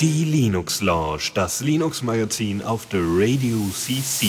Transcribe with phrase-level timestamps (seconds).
[0.00, 4.28] Die Linux Lounge, das Linux Magazin auf der Radio CC.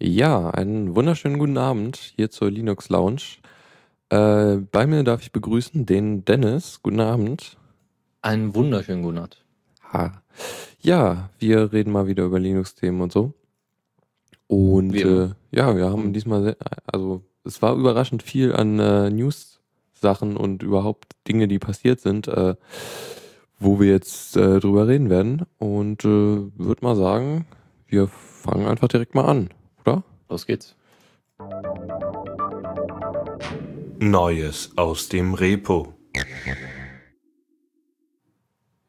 [0.00, 3.22] Ja, einen wunderschönen guten Abend hier zur Linux Lounge.
[4.08, 6.80] Äh, bei mir darf ich begrüßen den Dennis.
[6.82, 7.56] Guten Abend.
[8.22, 9.44] Einen wunderschönen guten Abend.
[9.92, 10.20] Ha.
[10.80, 13.34] Ja, wir reden mal wieder über Linux-Themen und so.
[14.48, 16.56] Und äh, ja, wir haben diesmal, sehr,
[16.86, 22.54] also es war überraschend viel an äh, News-Sachen und überhaupt Dinge, die passiert sind, äh,
[23.58, 25.46] wo wir jetzt äh, drüber reden werden.
[25.58, 27.46] Und äh, würde mal sagen,
[27.86, 29.50] wir fangen einfach direkt mal an,
[29.84, 30.04] oder?
[30.28, 30.76] Los geht's.
[33.98, 35.94] Neues aus dem Repo.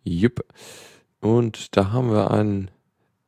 [0.04, 0.46] Jupp.
[1.20, 2.72] Und da haben wir ein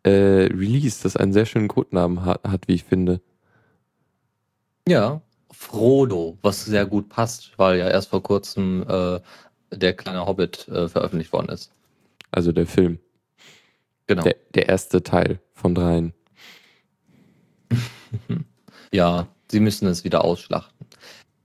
[0.09, 3.21] äh, Release, das einen sehr schönen Codenamen hat, hat, wie ich finde.
[4.87, 9.19] Ja, Frodo, was sehr gut passt, weil ja erst vor kurzem äh,
[9.71, 11.71] der kleine Hobbit äh, veröffentlicht worden ist.
[12.31, 12.99] Also der Film.
[14.07, 14.23] Genau.
[14.23, 16.13] Der, der erste Teil von dreien.
[18.91, 20.87] ja, sie müssen es wieder ausschlachten.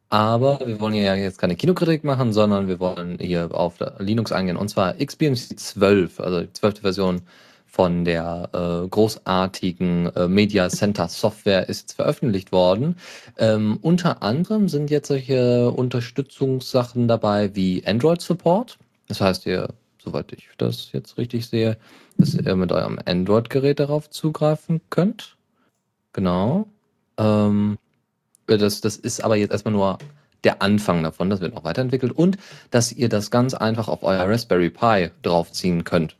[0.08, 4.56] Aber wir wollen ja jetzt keine Kinokritik machen, sondern wir wollen hier auf Linux eingehen.
[4.56, 7.22] Und zwar XBMC 12, also die zwölfte Version
[7.74, 12.94] von der äh, großartigen äh, Media Center Software ist veröffentlicht worden.
[13.36, 18.78] Ähm, unter anderem sind jetzt solche Unterstützungssachen dabei wie Android Support.
[19.08, 21.76] Das heißt, ihr, soweit ich das jetzt richtig sehe,
[22.16, 25.34] dass ihr mit eurem Android-Gerät darauf zugreifen könnt.
[26.12, 26.68] Genau.
[27.18, 27.76] Ähm,
[28.46, 29.98] das, das ist aber jetzt erstmal nur
[30.44, 32.38] der Anfang davon, das wird noch weiterentwickelt und
[32.70, 36.14] dass ihr das ganz einfach auf euer Raspberry Pi draufziehen könnt.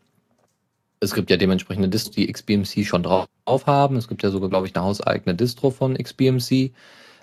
[1.01, 3.29] Es gibt ja dementsprechende Distro, die XBMC schon drauf
[3.67, 3.97] haben.
[3.97, 6.73] Es gibt ja sogar, glaube ich, eine hauseigene Distro von XBMC.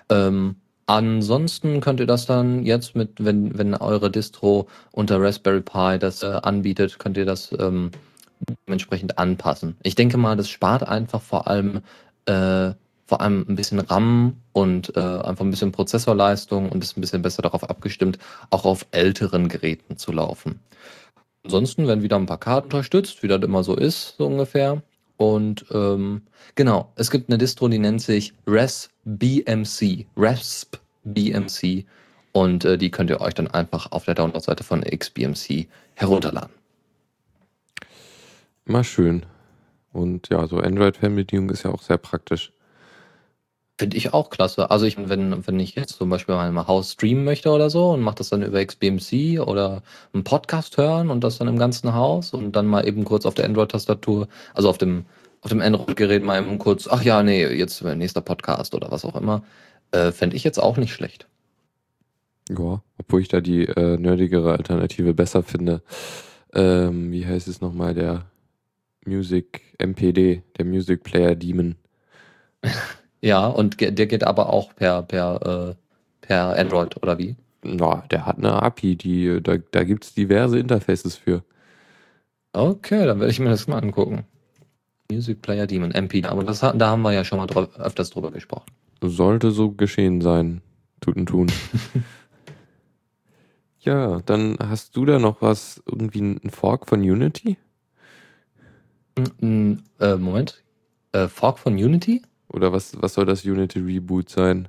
[0.08, 0.56] Ähm,
[0.86, 6.22] ansonsten könnt ihr das dann jetzt mit, wenn, wenn eure Distro unter Raspberry Pi das
[6.22, 7.90] äh, anbietet, könnt ihr das ähm,
[8.66, 9.76] dementsprechend anpassen.
[9.82, 11.82] Ich denke mal, das spart einfach vor allem
[12.26, 12.72] äh,
[13.12, 17.20] vor allem ein bisschen RAM und äh, einfach ein bisschen Prozessorleistung und ist ein bisschen
[17.20, 20.60] besser darauf abgestimmt, auch auf älteren Geräten zu laufen.
[21.44, 24.82] Ansonsten werden wieder ein paar Karten unterstützt, wie das immer so ist, so ungefähr.
[25.16, 26.22] Und ähm,
[26.54, 30.06] genau, es gibt eine Distro, die nennt sich ResBMC.
[30.16, 31.84] ResBMC.
[32.32, 36.50] Und äh, die könnt ihr euch dann einfach auf der Download-Seite von XBMC herunterladen.
[38.64, 39.26] Mal schön.
[39.92, 42.52] Und ja, so Android-Fernbedienung ist ja auch sehr praktisch.
[43.82, 44.70] Finde ich auch klasse.
[44.70, 48.00] Also ich, wenn, wenn ich jetzt zum Beispiel mal Haus streamen möchte oder so und
[48.00, 49.82] mache das dann über XBMC oder
[50.12, 53.34] einen Podcast hören und das dann im ganzen Haus und dann mal eben kurz auf
[53.34, 55.04] der Android-Tastatur, also auf dem,
[55.40, 59.16] auf dem Android-Gerät mal eben kurz, ach ja, nee, jetzt nächster Podcast oder was auch
[59.16, 59.42] immer,
[59.90, 61.26] äh, fände ich jetzt auch nicht schlecht.
[62.50, 65.82] Ja, obwohl ich da die äh, nerdigere Alternative besser finde.
[66.54, 68.26] Ähm, wie heißt es nochmal, der
[69.04, 71.74] Music MPD, der Music Player Demon.
[73.22, 75.74] Ja, und der geht aber auch per, per, äh,
[76.20, 77.36] per Android, oder wie?
[77.62, 81.44] Na, der hat eine API, die, da, da gibt es diverse Interfaces für.
[82.52, 84.24] Okay, dann werde ich mir das mal angucken.
[85.10, 88.32] Music Player Demon, MP, aber das, da haben wir ja schon mal drauf, öfters drüber
[88.32, 88.66] gesprochen.
[89.00, 90.60] Sollte so geschehen sein.
[91.00, 91.50] Tuten tun.
[93.80, 97.56] ja, dann hast du da noch was, irgendwie ein Fork von Unity?
[99.40, 100.62] Äh, Moment.
[101.12, 102.22] Äh, Fork von Unity?
[102.52, 104.68] Oder was, was soll das Unity Reboot sein?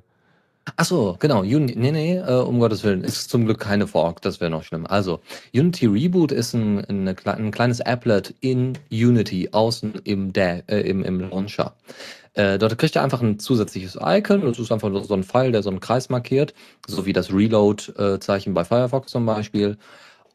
[0.76, 1.40] Ach so, genau.
[1.40, 3.04] Uni nee, nee, äh, um Gottes Willen.
[3.04, 4.86] Ist zum Glück keine Fork, das wäre noch schlimm.
[4.86, 5.20] Also,
[5.54, 11.20] Unity Reboot ist ein, eine, ein kleines Applet in Unity, außen im, äh, im, im
[11.20, 11.76] Launcher.
[12.32, 14.40] Äh, dort kriegt ihr einfach ein zusätzliches Icon.
[14.40, 16.54] Das ist einfach so ein Pfeil, der so einen Kreis markiert,
[16.86, 19.76] so wie das Reload-Zeichen bei Firefox zum Beispiel.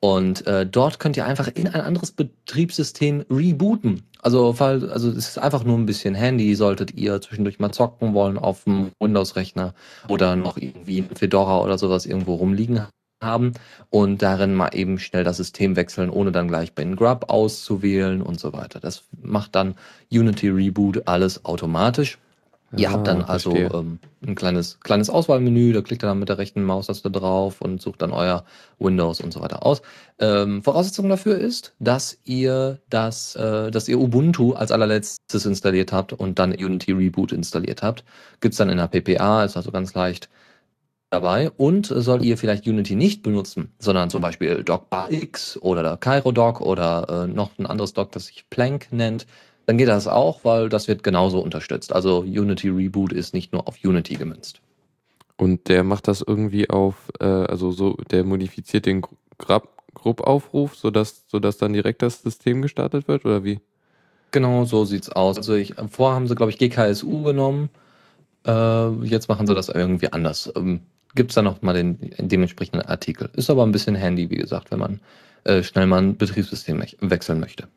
[0.02, 4.04] Und äh, dort könnt ihr einfach in ein anderes Betriebssystem rebooten.
[4.22, 8.14] Also, fall, also es ist einfach nur ein bisschen Handy, solltet ihr zwischendurch mal zocken
[8.14, 9.74] wollen auf dem Windows-Rechner
[10.08, 12.86] oder noch irgendwie ein Fedora oder sowas irgendwo rumliegen
[13.22, 13.54] haben
[13.90, 18.40] und darin mal eben schnell das System wechseln, ohne dann gleich bei Grub auszuwählen und
[18.40, 18.80] so weiter.
[18.80, 19.76] Das macht dann
[20.12, 22.18] Unity Reboot alles automatisch.
[22.78, 26.30] Ihr habt dann ah, also ähm, ein kleines, kleines Auswahlmenü, da klickt ihr dann mit
[26.30, 28.46] der rechten Maustaste drauf und sucht dann euer
[28.78, 29.82] Windows und so weiter aus.
[30.20, 36.14] Ähm, Voraussetzung dafür ist, dass ihr das, äh, dass ihr Ubuntu als allerletztes installiert habt
[36.14, 38.04] und dann Unity Reboot installiert habt.
[38.40, 40.30] Gibt's dann in der PPA, ist also ganz leicht
[41.10, 41.50] dabei.
[41.50, 47.26] Und soll ihr vielleicht Unity nicht benutzen, sondern zum Beispiel DocBar X oder CairoDoc oder
[47.26, 49.26] äh, noch ein anderes Doc, das sich Plank nennt,
[49.70, 51.94] dann geht das auch, weil das wird genauso unterstützt.
[51.94, 54.62] Also Unity Reboot ist nicht nur auf Unity gemünzt.
[55.38, 59.04] Und der macht das irgendwie auf, äh, also so, der modifiziert den
[59.38, 63.60] Grub-Aufruf, sodass, sodass dann direkt das System gestartet wird, oder wie?
[64.32, 65.38] Genau, so sieht's aus.
[65.38, 67.70] Also ich, vorher haben sie, glaube ich, GKSU genommen.
[68.48, 70.52] Äh, jetzt machen sie das irgendwie anders.
[70.56, 70.80] Ähm,
[71.14, 73.30] Gibt es da noch mal den, den dementsprechenden Artikel.
[73.34, 75.00] Ist aber ein bisschen handy, wie gesagt, wenn man
[75.44, 77.68] äh, schnell mal ein Betriebssystem wechseln möchte.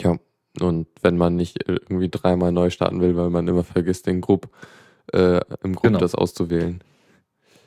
[0.00, 0.16] Ja,
[0.58, 4.48] und wenn man nicht irgendwie dreimal neu starten will, weil man immer vergisst, den Grupp,
[5.12, 5.98] äh, im Grupp genau.
[5.98, 6.82] das auszuwählen.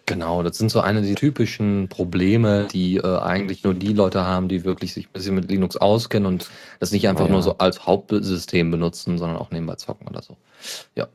[0.05, 4.49] Genau, das sind so eine der typischen Probleme, die äh, eigentlich nur die Leute haben,
[4.49, 6.49] die wirklich sich ein bisschen mit Linux auskennen und
[6.81, 7.33] das nicht einfach oh ja.
[7.33, 10.35] nur so als Hauptsystem benutzen, sondern auch nebenbei zocken oder so.
[10.95, 11.07] Ja.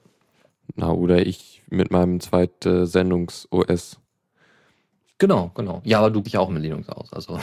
[0.75, 3.99] Na, oder ich mit meinem zweiten Sendungs-OS.
[5.19, 5.83] Genau, genau.
[5.85, 7.39] Ja, aber du dich auch mit Linux aus, also.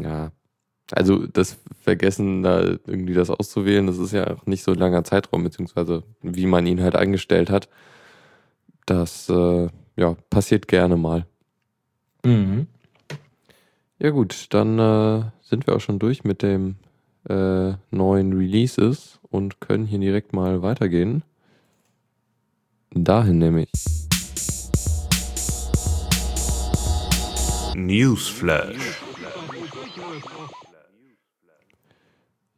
[0.00, 0.30] Ja.
[0.92, 5.04] Also das Vergessen, da irgendwie das auszuwählen, das ist ja auch nicht so ein langer
[5.04, 7.68] Zeitraum, beziehungsweise wie man ihn halt eingestellt hat.
[8.86, 11.26] Das äh, ja, passiert gerne mal.
[12.24, 12.66] Mhm.
[13.98, 16.76] Ja gut, dann äh, sind wir auch schon durch mit dem
[17.28, 21.22] äh, neuen Releases und können hier direkt mal weitergehen.
[22.90, 23.70] Dahin nämlich.
[27.74, 29.01] Newsflash.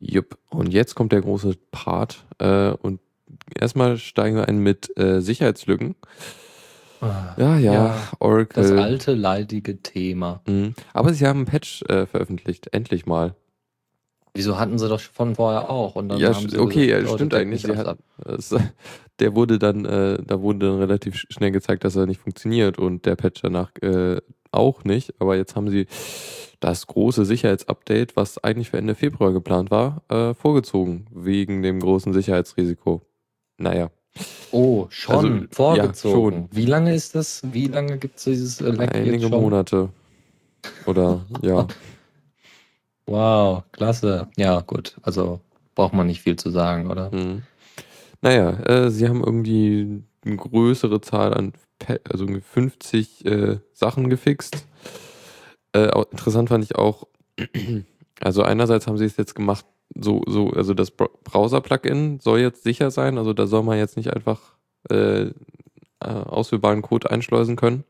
[0.06, 2.24] Jupp, und jetzt kommt der große Part.
[2.38, 3.00] Äh, und
[3.58, 5.96] erstmal steigen wir ein mit äh, Sicherheitslücken.
[7.00, 8.62] Ah, ja, ja, ja, Oracle.
[8.62, 10.40] Das alte, leidige Thema.
[10.46, 10.74] Mhm.
[10.92, 13.34] Aber sie haben einen Patch äh, veröffentlicht, endlich mal.
[14.34, 15.96] Wieso hatten sie doch von vorher auch?
[15.96, 17.64] Und dann ja, haben sie okay, gesagt, ja, stimmt eigentlich.
[17.68, 18.54] Hat, das,
[19.20, 23.06] der wurde dann, äh, da wurde dann relativ schnell gezeigt, dass er nicht funktioniert und
[23.06, 25.14] der Patch danach äh, auch nicht.
[25.20, 25.86] Aber jetzt haben sie
[26.64, 32.14] das große Sicherheitsupdate, was eigentlich für Ende Februar geplant war, äh, vorgezogen, wegen dem großen
[32.14, 33.02] Sicherheitsrisiko.
[33.58, 33.90] Naja.
[34.50, 36.32] Oh, schon also, vorgezogen.
[36.32, 36.48] Ja, schon.
[36.52, 37.42] Wie lange ist das?
[37.52, 39.90] Wie lange gibt es dieses Leck Einige Monate.
[40.86, 41.66] Oder ja.
[43.06, 44.28] Wow, klasse.
[44.38, 44.96] Ja, gut.
[45.02, 45.40] Also
[45.74, 47.10] braucht man nicht viel zu sagen, oder?
[47.10, 47.42] Hm.
[48.22, 51.52] Naja, äh, sie haben irgendwie eine größere Zahl an,
[52.10, 54.66] also 50 äh, Sachen gefixt.
[55.74, 57.06] Äh, interessant fand ich auch,
[58.20, 62.90] also einerseits haben sie es jetzt gemacht, so, so, also das Browser-Plugin soll jetzt sicher
[62.90, 64.40] sein, also da soll man jetzt nicht einfach
[64.90, 65.32] äh, äh
[66.00, 67.84] ausführbaren Code einschleusen können.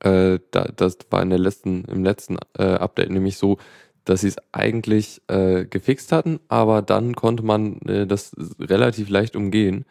[0.00, 3.58] Äh, da, das war in der letzten, im letzten äh, Update nämlich so,
[4.04, 9.36] dass sie es eigentlich äh, gefixt hatten, aber dann konnte man äh, das relativ leicht
[9.36, 9.84] umgehen.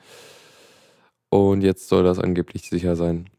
[1.30, 3.30] Und jetzt soll das angeblich sicher sein.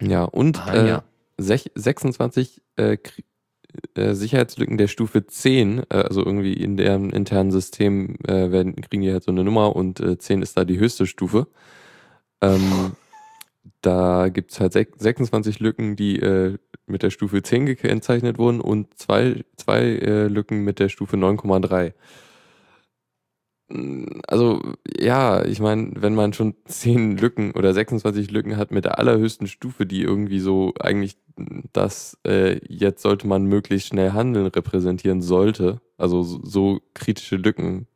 [0.00, 1.04] Ja, und ah, ja.
[1.38, 2.98] 26 äh,
[3.94, 9.02] äh, Sicherheitslücken der Stufe 10, äh, also irgendwie in deren internen System äh, werden, kriegen
[9.02, 11.46] die halt so eine Nummer und äh, 10 ist da die höchste Stufe.
[12.40, 12.92] Ähm,
[13.82, 18.96] da gibt es halt 26 Lücken, die äh, mit der Stufe 10 gekennzeichnet wurden und
[18.98, 21.92] zwei, zwei äh, Lücken mit der Stufe 9,3.
[24.28, 24.62] Also
[24.96, 29.48] ja, ich meine, wenn man schon 10 Lücken oder 26 Lücken hat mit der allerhöchsten
[29.48, 31.16] Stufe, die irgendwie so eigentlich
[31.72, 37.88] das äh, jetzt sollte man möglichst schnell handeln repräsentieren sollte, also so, so kritische Lücken,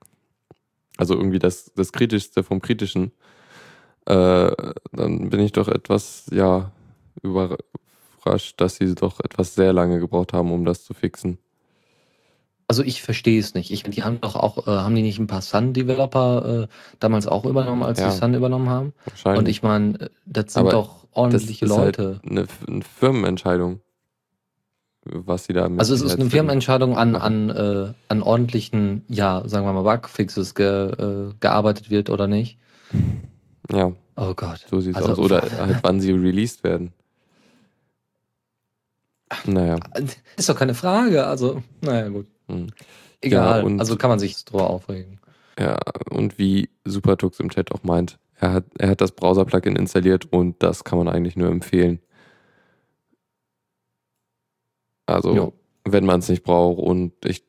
[0.97, 3.13] also irgendwie das, das Kritischste vom Kritischen,
[4.07, 4.53] äh,
[4.93, 6.73] dann bin ich doch etwas, ja,
[7.23, 11.39] überrascht, dass sie doch etwas sehr lange gebraucht haben, um das zu fixen.
[12.71, 13.73] Also ich verstehe es nicht.
[13.73, 16.67] Ich, die haben doch auch, äh, haben die nicht ein paar Sun-Developer äh,
[17.01, 18.93] damals auch übernommen, als ja, die Sun übernommen haben?
[19.07, 19.39] Wahrscheinlich.
[19.41, 22.21] Und ich meine, das sind Aber doch ordentliche das ist halt Leute.
[22.23, 23.81] Halt eine, eine, Firmenentscheidung,
[25.05, 29.43] was sie da mit Also es ist eine Firmenentscheidung an, an, äh, an ordentlichen, ja,
[29.47, 32.57] sagen wir mal, Bugfixes ge, äh, gearbeitet wird oder nicht.
[33.73, 33.91] Ja.
[34.15, 34.65] Oh Gott.
[34.71, 35.19] So sieht es also, aus.
[35.19, 36.93] Oder halt, wann sie released werden.
[39.45, 39.81] Naja.
[40.37, 41.27] Ist doch keine Frage.
[41.27, 42.29] Also, naja, gut.
[42.51, 42.67] Hm.
[43.21, 43.63] Egal.
[43.69, 45.21] Ja, also kann man sich drüber aufregen.
[45.59, 45.79] Ja,
[46.11, 50.63] und wie Supertux im Chat auch meint, er hat, er hat das Browser-Plugin installiert und
[50.63, 52.01] das kann man eigentlich nur empfehlen.
[55.07, 55.53] Also, jo
[55.85, 56.79] wenn man es nicht braucht.
[56.79, 57.45] Und ich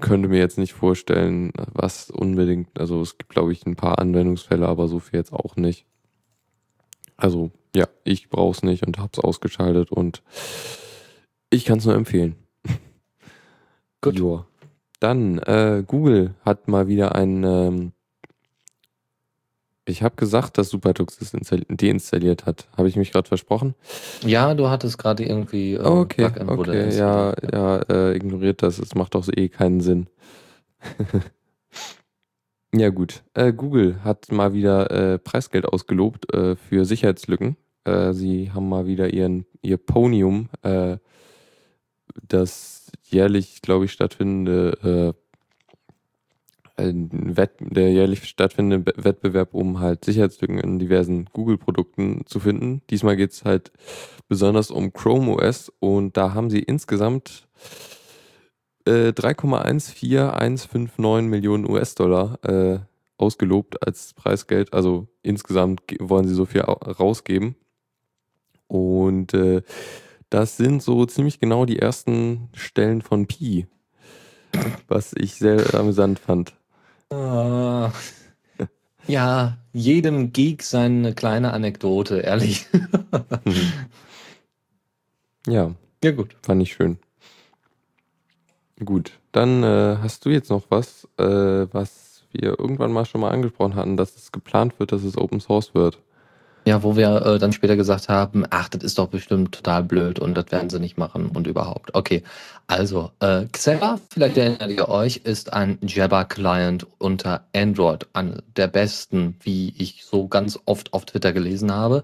[0.00, 4.66] könnte mir jetzt nicht vorstellen, was unbedingt, also es gibt, glaube ich, ein paar Anwendungsfälle,
[4.66, 5.86] aber so viel jetzt auch nicht.
[7.16, 10.22] Also ja, ich brauche es nicht und habe es ausgeschaltet und
[11.50, 12.36] ich kann es nur empfehlen.
[14.10, 14.18] Gut.
[14.18, 14.46] Joa.
[15.00, 17.92] Dann, äh, Google hat mal wieder ein ähm,
[19.88, 21.32] ich habe gesagt, dass Supertux es
[21.68, 22.66] deinstalliert hat.
[22.76, 23.76] Habe ich mich gerade versprochen?
[24.22, 28.80] Ja, du hattest gerade irgendwie äh, okay, okay, ja, ja, äh, ignoriert das.
[28.80, 30.08] Es macht doch eh keinen Sinn.
[32.74, 33.22] ja, gut.
[33.34, 37.56] Äh, Google hat mal wieder äh, Preisgeld ausgelobt äh, für Sicherheitslücken.
[37.84, 40.48] Äh, sie haben mal wieder ihren, ihr Ponium,
[42.28, 45.14] das jährlich, glaube ich, stattfindende
[46.78, 52.82] Wett, der jährlich stattfindende Wettbewerb, um halt Sicherheitslücken in diversen Google-Produkten zu finden.
[52.90, 53.72] Diesmal geht es halt
[54.28, 57.48] besonders um Chrome OS und da haben sie insgesamt
[58.84, 62.78] äh, 3,14159 Millionen US-Dollar äh,
[63.16, 64.74] ausgelobt als Preisgeld.
[64.74, 67.56] Also insgesamt wollen sie so viel rausgeben.
[68.68, 69.62] Und äh,
[70.30, 73.66] das sind so ziemlich genau die ersten Stellen von Pi,
[74.88, 76.54] was ich sehr amüsant fand.
[77.12, 77.88] Uh,
[79.06, 82.66] ja, jedem Geek seine kleine Anekdote, ehrlich.
[83.44, 83.72] Mhm.
[85.46, 85.74] ja.
[86.04, 86.36] Ja, gut.
[86.42, 86.98] Fand ich schön.
[88.84, 91.24] Gut, dann äh, hast du jetzt noch was, äh,
[91.72, 95.40] was wir irgendwann mal schon mal angesprochen hatten, dass es geplant wird, dass es Open
[95.40, 95.98] Source wird.
[96.66, 100.18] Ja, wo wir äh, dann später gesagt haben, ach, das ist doch bestimmt total blöd
[100.18, 101.94] und das werden sie nicht machen und überhaupt.
[101.94, 102.24] Okay,
[102.66, 109.36] also äh, Xera, vielleicht erinnert ihr euch, ist ein Jabber-Client unter Android, an der besten,
[109.42, 112.02] wie ich so ganz oft auf Twitter gelesen habe.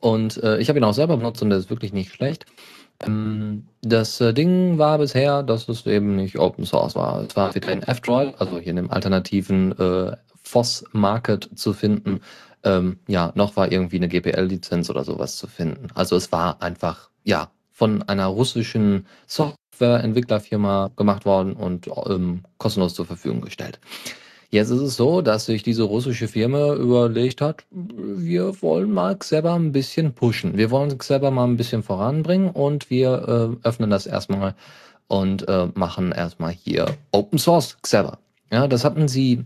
[0.00, 2.44] Und äh, ich habe ihn auch selber benutzt und der ist wirklich nicht schlecht.
[3.06, 7.22] Ähm, das äh, Ding war bisher, dass es eben nicht Open Source war.
[7.22, 9.72] Es war wieder in F-Droid, also hier in dem alternativen
[10.54, 12.20] äh, FOSS-Market zu finden
[12.64, 15.88] ähm, ja, noch war irgendwie eine GPL-Lizenz oder sowas zu finden.
[15.94, 23.04] Also es war einfach, ja, von einer russischen Softwareentwicklerfirma gemacht worden und ähm, kostenlos zur
[23.04, 23.80] Verfügung gestellt.
[24.50, 29.54] Jetzt ist es so, dass sich diese russische Firma überlegt hat, wir wollen mal selber
[29.54, 30.56] ein bisschen pushen.
[30.56, 34.54] Wir wollen selber mal ein bisschen voranbringen und wir äh, öffnen das erstmal
[35.08, 38.18] und äh, machen erstmal hier Open Source Xever.
[38.52, 39.44] Ja, das hatten sie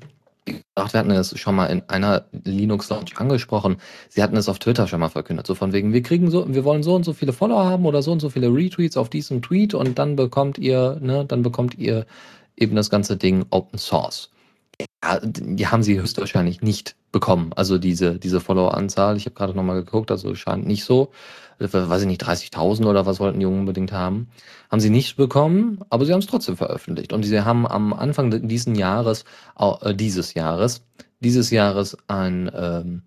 [0.53, 3.77] gesagt, wir hatten es schon mal in einer Linux-Launch angesprochen.
[4.09, 5.47] Sie hatten es auf Twitter schon mal verkündet.
[5.47, 8.03] So von wegen, wir kriegen so, wir wollen so und so viele Follower haben oder
[8.03, 11.79] so und so viele Retweets auf diesen Tweet und dann bekommt ihr, ne, dann bekommt
[11.79, 12.07] ihr
[12.57, 14.31] eben das ganze Ding Open Source.
[15.03, 17.53] Ja, die haben sie höchstwahrscheinlich nicht bekommen.
[17.57, 19.17] Also diese, diese Follower-Anzahl.
[19.17, 21.11] Ich habe gerade nochmal geguckt, also scheint nicht so.
[21.61, 24.29] Äh, weiß ich nicht, 30.000 oder was wollten die unbedingt haben.
[24.71, 27.13] Haben sie nicht bekommen, aber sie haben es trotzdem veröffentlicht.
[27.13, 29.25] Und sie haben am Anfang diesen Jahres,
[29.59, 30.83] äh, dieses Jahres,
[31.21, 33.03] dieses Jahres ein, ähm,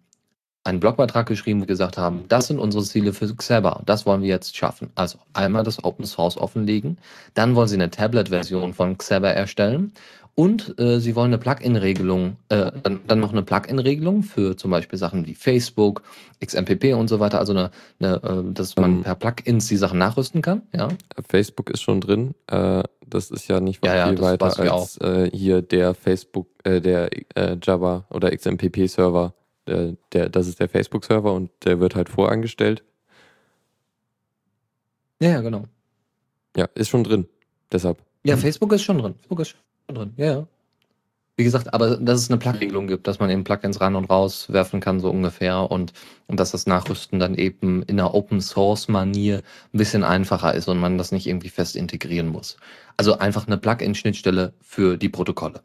[0.64, 3.82] einen Blogbeitrag geschrieben, und gesagt haben, das sind unsere Ziele für Xeber.
[3.86, 4.92] Das wollen wir jetzt schaffen.
[4.94, 7.00] Also einmal das Open Source offenlegen,
[7.34, 9.94] dann wollen sie eine Tablet-Version von Xeber erstellen
[10.34, 14.98] und äh, sie wollen eine Plugin-Regelung, äh, dann, dann, noch eine Plugin-Regelung für zum Beispiel
[14.98, 16.04] Sachen wie Facebook,
[16.44, 17.40] XMPP und so weiter.
[17.40, 20.62] Also eine, eine äh, dass man um, per Plugins die Sachen nachrüsten kann.
[20.74, 20.88] Ja.
[21.28, 22.34] Facebook ist schon drin.
[22.48, 26.80] Äh, das ist ja nicht ja, viel ja, weiter als äh, hier der Facebook, äh,
[26.80, 27.10] der
[27.62, 29.34] Java oder XMPP-Server.
[29.68, 32.84] der, das ist der Facebook-Server und der wird halt vorangestellt.
[35.22, 35.66] Ja, ja, genau.
[36.56, 37.28] Ja, ist schon drin.
[37.72, 38.02] Deshalb.
[38.24, 39.16] Ja, Facebook ist schon drin.
[39.20, 39.56] Facebook ist
[39.88, 40.46] drin, ja.
[41.38, 44.52] Wie gesagt, aber dass es eine Plug-Regelung gibt, dass man eben Plugins ran und raus
[44.52, 45.94] werfen kann, so ungefähr, und,
[46.28, 50.98] und dass das Nachrüsten dann eben in einer Open-Source-Manier ein bisschen einfacher ist und man
[50.98, 52.58] das nicht irgendwie fest integrieren muss.
[52.98, 55.62] Also einfach eine Plugin-Schnittstelle für die Protokolle.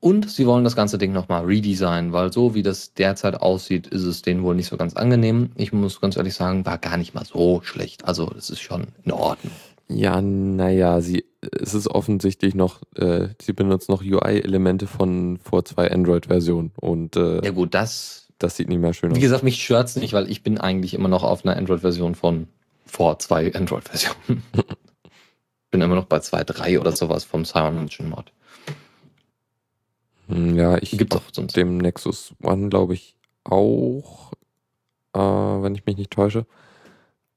[0.00, 4.02] Und sie wollen das ganze Ding nochmal redesignen, weil so wie das derzeit aussieht, ist
[4.02, 5.50] es denen wohl nicht so ganz angenehm.
[5.54, 8.04] Ich muss ganz ehrlich sagen, war gar nicht mal so schlecht.
[8.04, 9.52] Also es ist schon in Ordnung.
[9.88, 15.90] Ja, naja, sie, es ist offensichtlich noch, äh, sie benutzen noch UI-Elemente von vor zwei
[15.90, 19.16] Android-Versionen und äh, ja gut, das, das sieht nicht mehr schön aus.
[19.16, 22.48] Wie gesagt, mich stört's nicht, weil ich bin eigentlich immer noch auf einer Android-Version von
[22.86, 24.42] vor zwei Android-Versionen.
[25.74, 28.32] bin immer noch bei 2.3 oder sowas vom Cyanogen Mod.
[30.28, 31.56] Hm, ja, ich gibt auf sonst.
[31.56, 34.30] dem Nexus One glaube ich auch,
[35.14, 36.46] äh, wenn ich mich nicht täusche.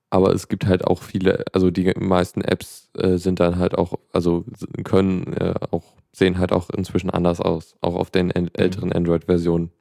[0.10, 4.00] Aber es gibt halt auch viele, also die meisten Apps äh, sind dann halt auch,
[4.14, 4.46] also
[4.84, 5.84] können äh, auch,
[6.14, 8.50] sehen halt auch inzwischen anders aus, auch auf den mhm.
[8.54, 9.72] älteren Android-Versionen.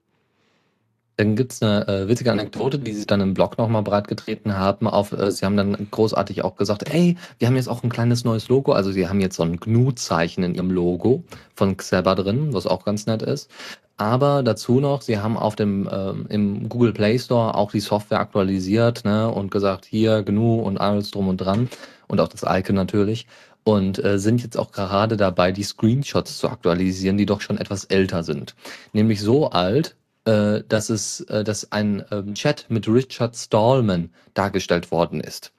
[1.17, 4.87] Dann gibt es eine äh, witzige Anekdote, die sie dann im Blog nochmal breitgetreten haben.
[4.87, 8.25] Auf, äh, sie haben dann großartig auch gesagt, ey, wir haben jetzt auch ein kleines
[8.25, 8.73] neues Logo.
[8.73, 12.85] Also sie haben jetzt so ein GNU-Zeichen in ihrem Logo von Xeba drin, was auch
[12.85, 13.51] ganz nett ist.
[13.99, 18.21] Aber dazu noch, sie haben auf dem ähm, im Google Play Store auch die Software
[18.21, 21.71] aktualisiert ne, und gesagt, hier GNU und alles drum und dran
[22.07, 23.27] und auch das Icon natürlich.
[23.65, 27.85] Und äh, sind jetzt auch gerade dabei, die Screenshots zu aktualisieren, die doch schon etwas
[27.85, 28.55] älter sind.
[28.93, 34.93] Nämlich so alt, äh, dass es, äh, dass ein ähm, Chat mit Richard Stallman dargestellt
[34.93, 35.53] worden ist.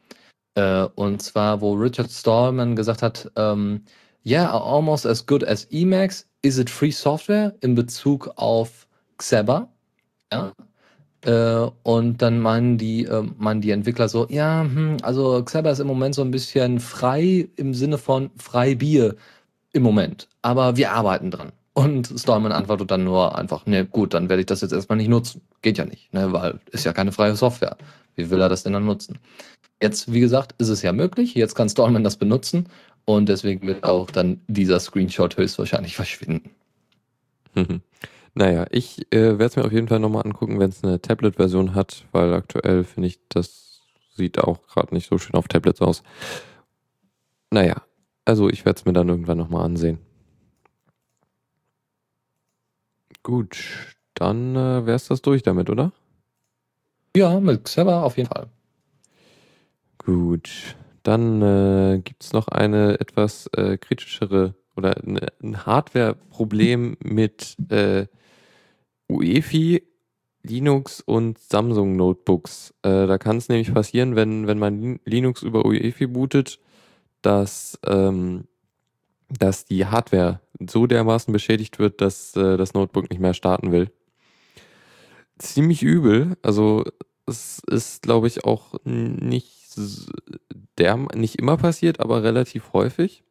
[0.56, 3.82] Äh, und zwar, wo Richard Stallman gesagt hat, ähm,
[4.28, 9.70] Yeah, almost as good as Emacs, is it free software in Bezug auf Xeber?
[10.32, 10.54] Ja.
[11.22, 15.80] Äh, und dann meinen die, äh, meinen die Entwickler so, ja, hm, also Xeber ist
[15.80, 19.16] im Moment so ein bisschen frei im Sinne von frei Bier
[19.74, 20.28] im Moment.
[20.42, 21.52] Aber wir arbeiten dran.
[21.74, 25.10] Und Stallman antwortet dann nur einfach, ne, gut, dann werde ich das jetzt erstmal nicht
[25.10, 25.42] nutzen.
[25.62, 27.78] Geht ja nicht, ne, weil ist ja keine freie Software.
[28.16, 29.20] Wie will er das denn dann nutzen?
[29.82, 31.36] Jetzt, wie gesagt, ist es ja möglich.
[31.36, 32.68] Jetzt kann Stallman das benutzen.
[33.10, 36.52] Und deswegen wird auch dann dieser Screenshot höchstwahrscheinlich verschwinden.
[38.40, 41.74] Naja, ich äh, werde es mir auf jeden Fall nochmal angucken, wenn es eine Tablet-Version
[41.74, 43.82] hat, weil aktuell finde ich, das
[44.14, 46.04] sieht auch gerade nicht so schön auf Tablets aus.
[47.50, 47.82] Naja,
[48.26, 49.98] also ich werde es mir dann irgendwann nochmal ansehen.
[53.24, 53.58] Gut,
[54.14, 55.92] dann äh, wäre es das durch damit, oder?
[57.16, 58.50] Ja, mit Xever auf jeden Fall.
[59.98, 60.76] Gut,
[61.08, 68.08] dann äh, gibt es noch eine etwas äh, kritischere oder eine, ein Hardware-Problem mit äh,
[69.08, 69.84] UEFI,
[70.44, 72.74] Linux und Samsung Notebooks.
[72.82, 76.60] Äh, da kann es nämlich passieren, wenn, wenn man Linux über UEFI bootet,
[77.22, 78.44] dass, ähm,
[79.30, 83.92] dass die Hardware so dermaßen beschädigt wird, dass äh, das Notebook nicht mehr starten will.
[85.38, 86.36] Ziemlich übel.
[86.42, 86.84] Also
[87.26, 89.72] es ist, glaube ich, auch nicht
[90.78, 93.24] der nicht immer passiert, aber relativ häufig.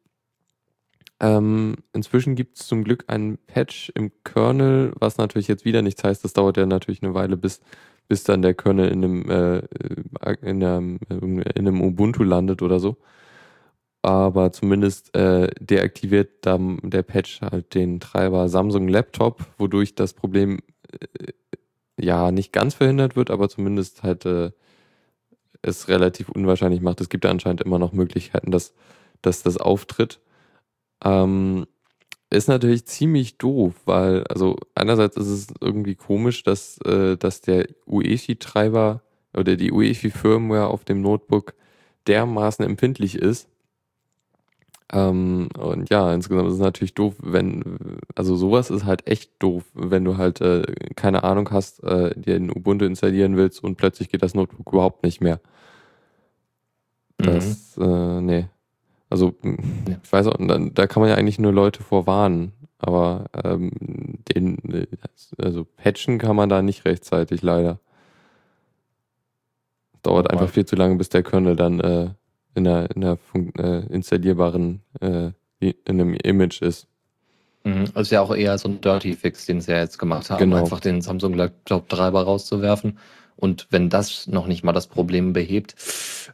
[1.19, 6.03] Ähm, inzwischen gibt es zum Glück einen Patch im Kernel, was natürlich jetzt wieder nichts
[6.03, 6.23] heißt.
[6.23, 7.59] Das dauert ja natürlich eine Weile, bis,
[8.07, 9.61] bis dann der Kernel in einem, äh,
[10.41, 12.97] in, einem, in einem Ubuntu landet oder so.
[14.03, 20.59] Aber zumindest äh, deaktiviert dann der Patch halt den Treiber Samsung Laptop, wodurch das Problem
[20.91, 21.33] äh,
[21.99, 24.51] ja nicht ganz verhindert wird, aber zumindest halt äh,
[25.61, 27.01] es relativ unwahrscheinlich macht.
[27.01, 28.73] Es gibt ja anscheinend immer noch Möglichkeiten, dass,
[29.21, 30.19] dass das auftritt.
[31.03, 31.65] Ähm,
[32.29, 37.67] ist natürlich ziemlich doof, weil, also einerseits ist es irgendwie komisch, dass, äh, dass der
[37.85, 39.01] UEFI-Treiber
[39.33, 41.53] oder die UEFI-Firmware auf dem Notebook
[42.07, 43.47] dermaßen empfindlich ist.
[44.93, 47.77] Ähm, und ja, insgesamt ist es natürlich doof, wenn,
[48.15, 50.63] also sowas ist halt echt doof, wenn du halt äh,
[50.95, 55.03] keine Ahnung hast, äh, dir ein Ubuntu installieren willst und plötzlich geht das Notebook überhaupt
[55.03, 55.41] nicht mehr.
[57.17, 57.83] Das, mhm.
[57.83, 58.47] äh, nee.
[59.09, 63.71] Also, ich weiß auch, da kann man ja eigentlich nur Leute vorwarnen, aber ähm,
[64.33, 64.87] den,
[65.37, 67.79] also patchen kann man da nicht rechtzeitig leider.
[70.03, 72.09] Dauert oh, einfach viel zu lange, bis der Kernel dann äh,
[72.57, 73.17] in einer, in einer
[73.59, 76.87] äh, installierbaren äh, in einem Image ist.
[77.63, 77.85] Mhm.
[77.93, 80.57] Also ja auch eher so ein Dirty Fix, den sie ja jetzt gemacht haben, genau.
[80.57, 82.97] einfach den Samsung Laptop Treiber rauszuwerfen.
[83.35, 85.75] Und wenn das noch nicht mal das Problem behebt,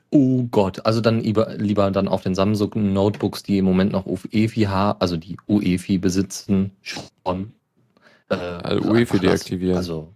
[0.09, 4.05] oh Gott, also dann lieber, lieber dann auf den Samsung Notebooks, die im Moment noch
[4.05, 7.53] UEFI haben, also die UEFI besitzen, schon.
[8.29, 9.75] Äh, also UEFI deaktivieren.
[9.75, 10.13] Also,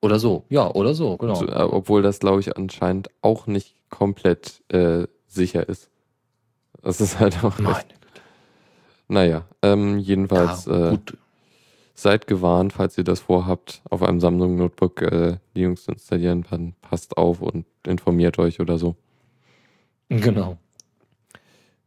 [0.00, 1.38] oder so, ja, oder so, genau.
[1.38, 5.90] Also, obwohl das, glaube ich, anscheinend auch nicht komplett äh, sicher ist.
[6.82, 7.58] Das ist halt auch.
[7.58, 7.84] Meine
[9.08, 10.98] Naja, ähm, jedenfalls ja, äh,
[11.94, 16.74] seid gewarnt, falls ihr das vorhabt, auf einem Samsung Notebook äh, Linux zu installieren, dann
[16.82, 18.96] passt auf und informiert euch oder so.
[20.08, 20.58] Genau.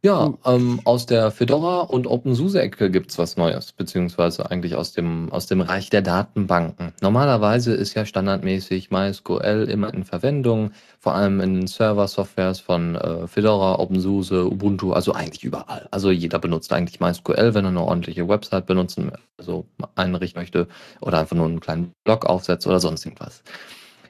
[0.02, 5.46] Ja, ähm, aus der Fedora und OpenSUSE-Ecke gibt's was Neues, beziehungsweise eigentlich aus dem, aus
[5.46, 6.94] dem Reich der Datenbanken.
[7.02, 13.78] Normalerweise ist ja standardmäßig MySQL immer in Verwendung, vor allem in Server-Softwares von äh, Fedora,
[13.78, 15.86] OpenSUSE, Ubuntu, also eigentlich überall.
[15.90, 20.66] Also jeder benutzt eigentlich MySQL, wenn er eine ordentliche Website benutzen, also einrichten möchte
[21.02, 23.42] oder einfach nur einen kleinen Blog aufsetzt oder sonst irgendwas.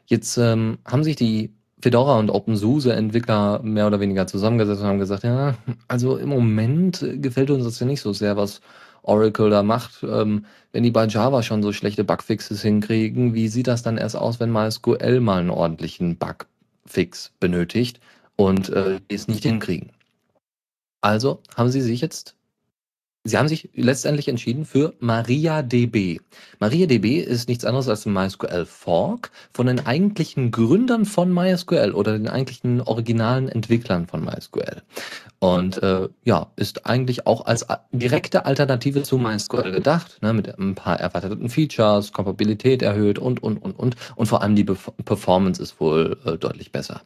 [0.07, 5.25] Jetzt ähm, haben sich die Fedora und OpenSUSE-Entwickler mehr oder weniger zusammengesetzt und haben gesagt,
[5.25, 5.55] ja,
[5.89, 8.61] also im Moment gefällt uns das ja nicht so sehr, was
[9.03, 10.03] Oracle da macht.
[10.03, 14.17] Ähm, wenn die bei Java schon so schlechte Bugfixes hinkriegen, wie sieht das dann erst
[14.17, 18.01] aus, wenn MySQL mal einen ordentlichen Bugfix benötigt
[18.37, 19.91] und äh, es nicht hinkriegen?
[21.01, 22.37] Also haben sie sich jetzt
[23.23, 26.21] Sie haben sich letztendlich entschieden für MariaDB.
[26.59, 32.13] MariaDB ist nichts anderes als ein MySQL Fork von den eigentlichen Gründern von MySQL oder
[32.17, 34.83] den eigentlichen originalen Entwicklern von MySQL.
[35.39, 40.75] Und äh, ja, ist eigentlich auch als direkte Alternative zu MySQL gedacht, ne, mit ein
[40.75, 43.97] paar erweiterten Features, Kompatibilität erhöht und, und, und, und.
[44.17, 47.03] Und vor allem die Be Performance ist wohl äh, deutlich besser.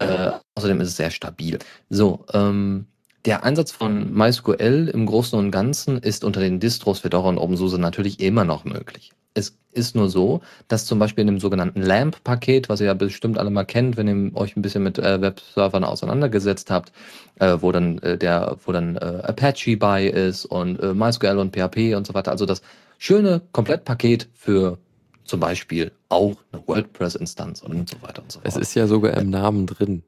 [0.00, 1.58] Äh, außerdem ist es sehr stabil.
[1.88, 2.88] So, ähm,
[3.26, 7.78] der Einsatz von MySQL im Großen und Ganzen ist unter den Distros Fedora und OpenSUSE
[7.78, 9.12] natürlich immer noch möglich.
[9.34, 13.36] Es ist nur so, dass zum Beispiel in dem sogenannten LAMP-Paket, was ihr ja bestimmt
[13.36, 16.92] alle mal kennt, wenn ihr euch ein bisschen mit äh, Webservern auseinandergesetzt habt,
[17.40, 21.54] äh, wo dann äh, der, wo dann äh, Apache bei ist und äh, MySQL und
[21.54, 22.30] PHP und so weiter.
[22.30, 22.62] Also das
[22.96, 24.78] schöne Komplettpaket für
[25.24, 28.46] zum Beispiel auch eine WordPress-Instanz und so weiter und so fort.
[28.46, 30.02] Es ist ja sogar im Namen drin.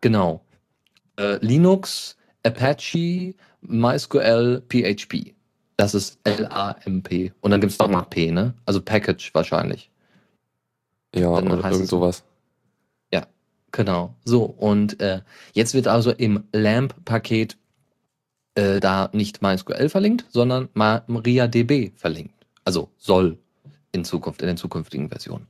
[0.00, 0.40] Genau.
[1.16, 5.34] Äh, Linux, Apache, MySQL, PHP.
[5.76, 7.32] Das ist L-A-M-P.
[7.40, 8.54] Und dann gibt es nochmal P, ne?
[8.66, 9.90] Also Package wahrscheinlich.
[11.14, 12.24] Ja, Dann oder irgend sowas.
[13.12, 13.26] Ja,
[13.72, 14.14] genau.
[14.24, 15.20] So, und äh,
[15.54, 17.56] jetzt wird also im LAMP-Paket
[18.56, 22.34] äh, da nicht MySQL verlinkt, sondern Ma- MariaDB verlinkt.
[22.64, 23.38] Also soll
[23.92, 25.46] in Zukunft, in den zukünftigen Versionen.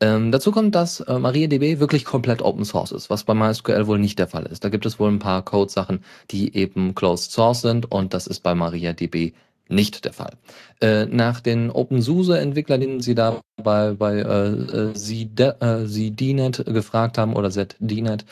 [0.00, 3.98] Ähm, dazu kommt, dass äh, MariaDB wirklich komplett Open Source ist, was bei MySQL wohl
[3.98, 4.64] nicht der Fall ist.
[4.64, 8.40] Da gibt es wohl ein paar Code-Sachen, die eben Closed Source sind und das ist
[8.40, 9.32] bei MariaDB
[9.70, 10.32] nicht der Fall.
[10.80, 17.18] Äh, nach den OpenSUSE-Entwicklern, den sie da bei, bei äh, äh, ZD- äh, ZDNet gefragt
[17.18, 18.24] haben oder ZDNet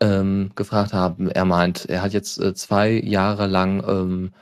[0.00, 4.32] ähm, gefragt haben, er meint, er hat jetzt äh, zwei Jahre lang ähm,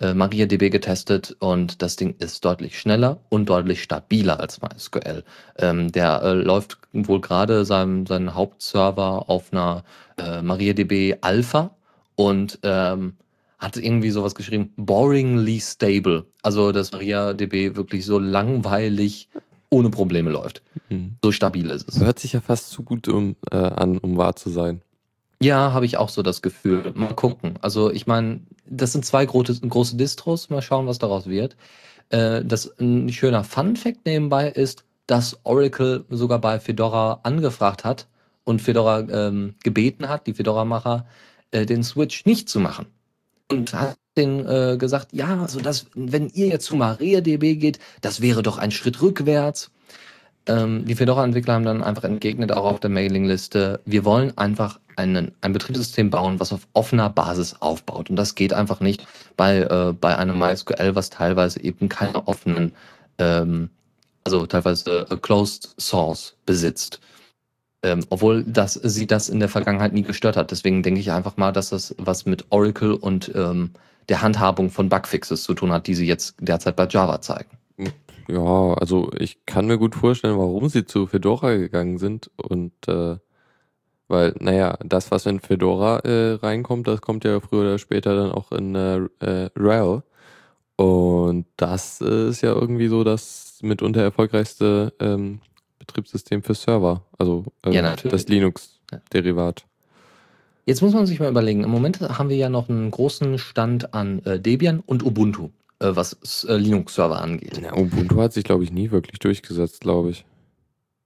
[0.00, 5.24] äh, MariaDB getestet und das Ding ist deutlich schneller und deutlich stabiler als MySQL.
[5.58, 9.84] Ähm, der äh, läuft wohl gerade seinen, seinen Hauptserver auf einer
[10.16, 11.70] äh, MariaDB Alpha
[12.16, 13.14] und ähm,
[13.58, 16.26] hat irgendwie sowas geschrieben, boringly stable.
[16.42, 19.28] Also, dass MariaDB wirklich so langweilig
[19.70, 20.62] ohne Probleme läuft.
[20.88, 21.16] Hm.
[21.22, 21.98] So stabil ist es.
[21.98, 24.82] Hört sich ja fast zu gut um, äh, an, um wahr zu sein.
[25.40, 26.92] Ja, habe ich auch so das Gefühl.
[26.94, 27.54] Mal gucken.
[27.60, 30.50] Also ich meine, das sind zwei große, große Distros.
[30.50, 31.56] Mal schauen, was daraus wird.
[32.10, 38.06] Äh, das ein schöner Fun-Fact nebenbei ist, dass Oracle sogar bei Fedora angefragt hat
[38.44, 41.06] und Fedora ähm, gebeten hat, die Fedora-Macher,
[41.50, 42.86] äh, den Switch nicht zu machen.
[43.50, 48.20] Und hat den äh, gesagt, ja, also das, wenn ihr jetzt zu MariaDB geht, das
[48.20, 49.70] wäre doch ein Schritt rückwärts.
[50.46, 55.32] Ähm, die Fedora-Entwickler haben dann einfach entgegnet, auch auf der Mailingliste, wir wollen einfach einen,
[55.40, 58.10] ein Betriebssystem bauen, was auf offener Basis aufbaut.
[58.10, 62.72] Und das geht einfach nicht bei, äh, bei einem MySQL, was teilweise eben keine offenen,
[63.18, 63.70] ähm,
[64.24, 67.00] also teilweise äh, Closed Source besitzt.
[67.82, 70.50] Ähm, obwohl das, sie das in der Vergangenheit nie gestört hat.
[70.50, 73.72] Deswegen denke ich einfach mal, dass das was mit Oracle und ähm,
[74.08, 77.50] der Handhabung von Bugfixes zu tun hat, die sie jetzt derzeit bei Java zeigen.
[78.28, 83.18] Ja, also ich kann mir gut vorstellen, warum sie zu Fedora gegangen sind und äh,
[84.08, 88.32] weil, naja, das, was in Fedora äh, reinkommt, das kommt ja früher oder später dann
[88.32, 90.02] auch in äh, äh, RHEL.
[90.76, 95.40] Und das äh, ist ja irgendwie so das mitunter erfolgreichste ähm,
[95.78, 97.02] Betriebssystem für Server.
[97.18, 99.64] Also äh, Ja, das Linux-Derivat.
[100.66, 103.92] Jetzt muss man sich mal überlegen, im Moment haben wir ja noch einen großen Stand
[103.94, 107.60] an äh, Debian und Ubuntu, äh, was äh, Linux-Server angeht.
[107.62, 110.24] Ja, Ubuntu hat sich, glaube ich, nie wirklich durchgesetzt, glaube ich.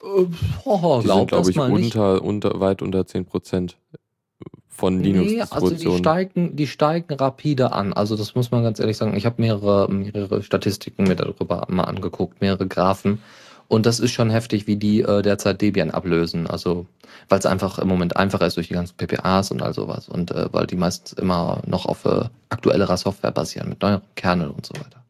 [0.01, 3.75] Oh, Die sind, glaube ich, unter, unter, weit unter 10%
[4.69, 7.93] von Nee, also die steigen, die steigen rapide an.
[7.93, 9.17] Also das muss man ganz ehrlich sagen.
[9.17, 13.21] Ich habe mehrere, mehrere Statistiken mir darüber mal angeguckt, mehrere Graphen.
[13.67, 16.47] Und das ist schon heftig, wie die äh, derzeit Debian ablösen.
[16.47, 16.87] Also
[17.29, 20.09] weil es einfach im Moment einfacher ist durch die ganzen PPAs und all sowas.
[20.09, 24.49] Und äh, weil die meistens immer noch auf äh, aktuellerer Software basieren, mit neueren Kernel
[24.51, 25.05] und so weiter.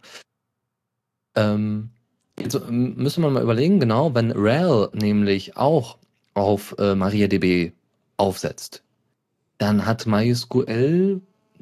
[1.37, 1.91] Ähm,
[2.41, 5.99] jetzt müssen wir mal überlegen, genau, wenn RHEL nämlich auch
[6.35, 7.73] auf äh, MariaDB
[8.17, 8.83] aufsetzt,
[9.59, 11.21] dann hat MySQL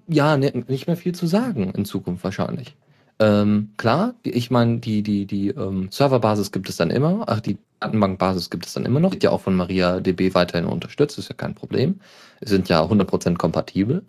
[0.09, 2.77] ja nicht mehr viel zu sagen in Zukunft wahrscheinlich.
[3.19, 7.57] Ähm, klar, ich meine, die, die, die ähm, Serverbasis gibt es dann immer, ach, die
[7.81, 11.35] Datenbankbasis gibt es dann immer noch, wird ja auch von MariaDB weiterhin unterstützt, ist ja
[11.35, 12.01] kein Problem.
[12.41, 14.05] Es sind ja 100% kompatibel.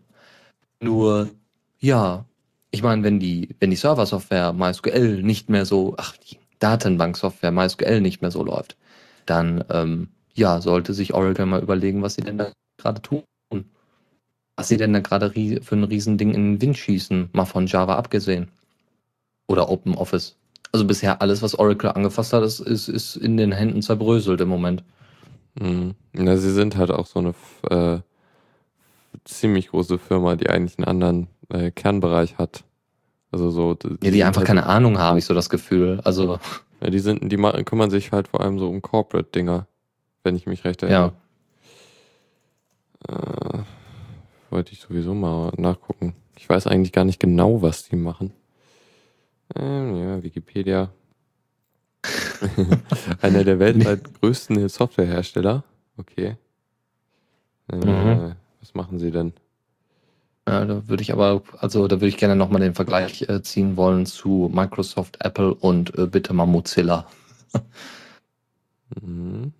[0.81, 1.29] Nur,
[1.79, 2.25] ja,
[2.71, 8.01] ich meine, wenn die, wenn die Serversoftware MySQL nicht mehr so, ach, die Datenbanksoftware MySQL
[8.01, 8.77] nicht mehr so läuft,
[9.25, 13.23] dann, ähm, ja, sollte sich Oracle mal überlegen, was sie denn da gerade tun.
[14.55, 17.95] Was sie denn da gerade für ein Riesending in den Wind schießen, mal von Java
[17.95, 18.49] abgesehen.
[19.47, 20.35] Oder OpenOffice.
[20.71, 24.49] Also bisher alles, was Oracle angefasst hat, ist, ist, ist in den Händen zerbröselt im
[24.49, 24.83] Moment.
[25.59, 25.95] Mhm.
[26.13, 27.33] Ja, sie sind halt auch so eine
[27.69, 28.01] äh,
[29.25, 32.63] ziemlich große Firma, die eigentlich einen anderen äh, Kernbereich hat.
[33.31, 33.77] Also so.
[34.03, 35.99] Ja, die einfach keine Ahnung haben, ich so das Gefühl.
[36.03, 36.39] Also,
[36.81, 39.67] Ja, die sind, die kümmern sich halt vor allem so um Corporate-Dinger,
[40.23, 40.87] wenn ich mich recht ja.
[40.87, 41.13] erinnere.
[43.07, 43.59] Äh,
[44.49, 46.15] wollte ich sowieso mal nachgucken.
[46.37, 48.31] Ich weiß eigentlich gar nicht genau, was die machen.
[49.55, 50.89] Ähm, ja, Wikipedia.
[53.21, 55.63] Einer der weltweit größten Softwarehersteller.
[55.97, 56.37] Okay.
[57.71, 58.35] Äh, Mhm.
[58.61, 59.33] Was machen sie denn?
[60.47, 63.75] Ja, da würde ich aber, also da würde ich gerne nochmal den Vergleich äh, ziehen
[63.75, 67.05] wollen zu Microsoft, Apple und äh, bitte mal Mozilla.
[69.01, 69.51] Mhm.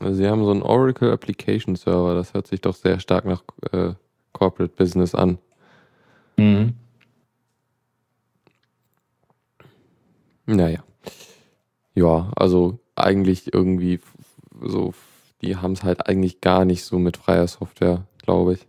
[0.00, 3.42] Also sie haben so einen Oracle Application Server, das hört sich doch sehr stark nach
[3.72, 3.94] äh,
[4.34, 5.38] Corporate Business an.
[6.36, 6.74] Mhm.
[10.44, 10.84] Naja.
[11.94, 14.00] Ja, also eigentlich irgendwie
[14.60, 14.92] so,
[15.40, 18.66] die haben es halt eigentlich gar nicht so mit freier Software, glaube ich.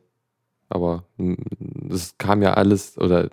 [0.69, 1.05] Aber
[1.89, 3.29] es kam ja alles, oder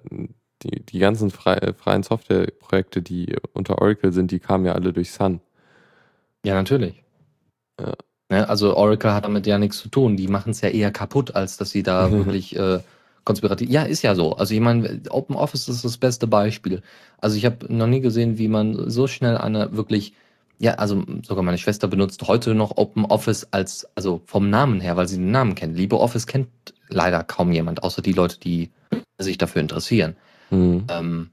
[0.62, 5.10] die, die ganzen frei, freien Softwareprojekte, die unter Oracle sind, die kamen ja alle durch
[5.12, 5.40] Sun.
[6.44, 7.02] Ja, natürlich.
[7.80, 7.94] Ja.
[8.30, 10.16] Ne, also Oracle hat damit ja nichts zu tun.
[10.16, 12.80] Die machen es ja eher kaputt, als dass sie da wirklich äh,
[13.24, 13.68] konspirativ.
[13.68, 14.34] Ja, ist ja so.
[14.36, 16.82] Also ich meine, Open Office ist das beste Beispiel.
[17.18, 20.14] Also ich habe noch nie gesehen, wie man so schnell eine wirklich,
[20.58, 24.96] ja, also sogar meine Schwester benutzt heute noch Open Office als, also vom Namen her,
[24.96, 25.76] weil sie den Namen kennt.
[25.76, 26.48] LibreOffice kennt
[26.88, 28.70] leider kaum jemand, außer die Leute, die
[29.18, 30.16] sich dafür interessieren.
[30.50, 30.84] Mhm.
[30.88, 31.30] Ähm,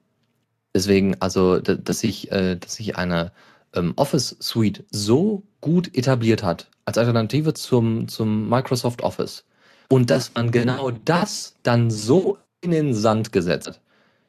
[0.74, 3.32] deswegen, also, dass sich, äh, dass sich eine
[3.74, 9.46] ähm, Office Suite so gut etabliert hat, als Alternative zum, zum Microsoft Office,
[9.90, 13.82] und dass man genau das dann so in den Sand gesetzt hat,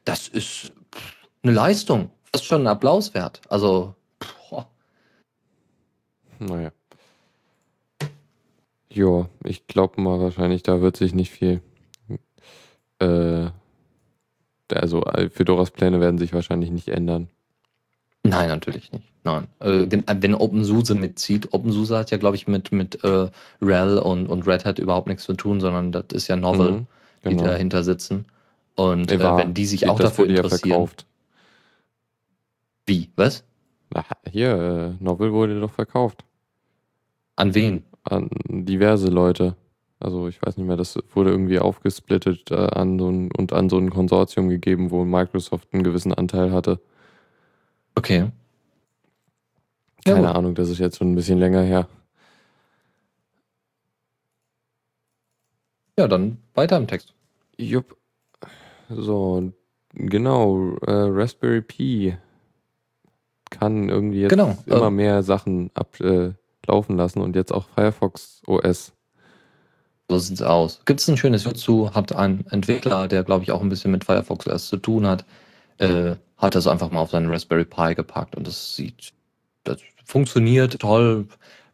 [0.05, 0.73] das ist
[1.45, 2.11] eine Leistung.
[2.33, 3.41] Das ist schon ein Applaus wert.
[3.49, 3.95] Also.
[6.47, 6.73] Naja.
[8.91, 11.63] Jo, ich glaube mal wahrscheinlich, da wird sich nicht viel.
[12.99, 13.51] Äh,
[14.73, 17.29] also Fedoras Pläne werden sich wahrscheinlich nicht ändern.
[18.25, 19.05] Nein, natürlich nicht.
[19.25, 19.49] Nein.
[19.61, 24.47] Äh, wenn OpenSUSE mitzieht, OpenSUSE hat ja, glaube ich, mit, mit äh, RHEL und, und
[24.47, 26.87] Red Hat überhaupt nichts zu tun, sondern das ist ja Novel, Mhm,
[27.25, 27.45] die genau.
[27.45, 28.27] dahinter sitzen.
[28.75, 30.71] Und äh, wenn die sich auch das dafür wurde ja interessieren.
[30.71, 31.07] verkauft.
[32.87, 33.11] Wie?
[33.17, 33.45] Was?
[33.91, 36.25] Na, hier, äh, Novel wurde doch verkauft.
[37.37, 37.85] An wen?
[38.05, 39.57] An diverse Leute.
[40.01, 43.69] Also ich weiß nicht mehr, das wurde irgendwie aufgesplittet äh, an so ein, und an
[43.69, 46.81] so ein Konsortium gegeben, wo Microsoft einen gewissen Anteil hatte.
[47.95, 48.31] Okay.
[50.05, 50.37] Ja, Keine gut.
[50.37, 51.87] Ahnung, das ist jetzt schon ein bisschen länger her.
[55.99, 57.15] Ja, dann weiter im Text.
[57.57, 57.97] Jupp.
[58.89, 59.53] So,
[59.95, 62.17] genau, äh, Raspberry Pi
[63.51, 67.67] kann irgendwie jetzt Genau, immer äh, mehr Sachen ablaufen äh, laufen lassen und jetzt auch
[67.75, 68.93] Firefox OS.
[70.09, 70.81] So sieht's aus.
[70.85, 73.91] Gibt es ein schönes Video zu, hat ein Entwickler, der glaube ich auch ein bisschen
[73.91, 75.25] mit Firefox OS zu tun hat,
[75.79, 79.13] äh, hat das einfach mal auf seinen Raspberry Pi gepackt und das sieht,
[79.65, 81.27] das funktioniert toll,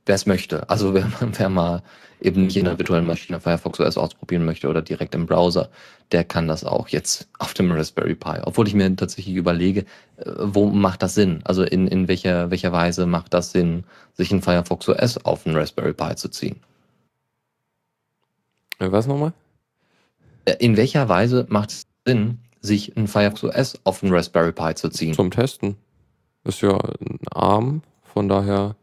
[0.09, 0.69] wer es möchte.
[0.69, 1.83] Also wer, wer mal
[2.21, 5.69] eben nicht in der virtuellen Maschine Firefox OS ausprobieren möchte oder direkt im Browser,
[6.11, 8.41] der kann das auch jetzt auf dem Raspberry Pi.
[8.43, 9.85] Obwohl ich mir tatsächlich überlege,
[10.17, 11.41] äh, wo macht das Sinn?
[11.45, 15.55] Also in, in welcher, welcher Weise macht das Sinn, sich ein Firefox OS auf den
[15.55, 16.57] Raspberry Pi zu ziehen?
[18.81, 19.33] Äh, was nochmal?
[20.45, 24.75] Äh, In welcher Weise macht es Sinn, sich ein Firefox OS auf den Raspberry Pi
[24.75, 25.15] zu ziehen?
[25.15, 25.77] Zum Testen.
[26.45, 28.75] Ist ja ein ARM, von daher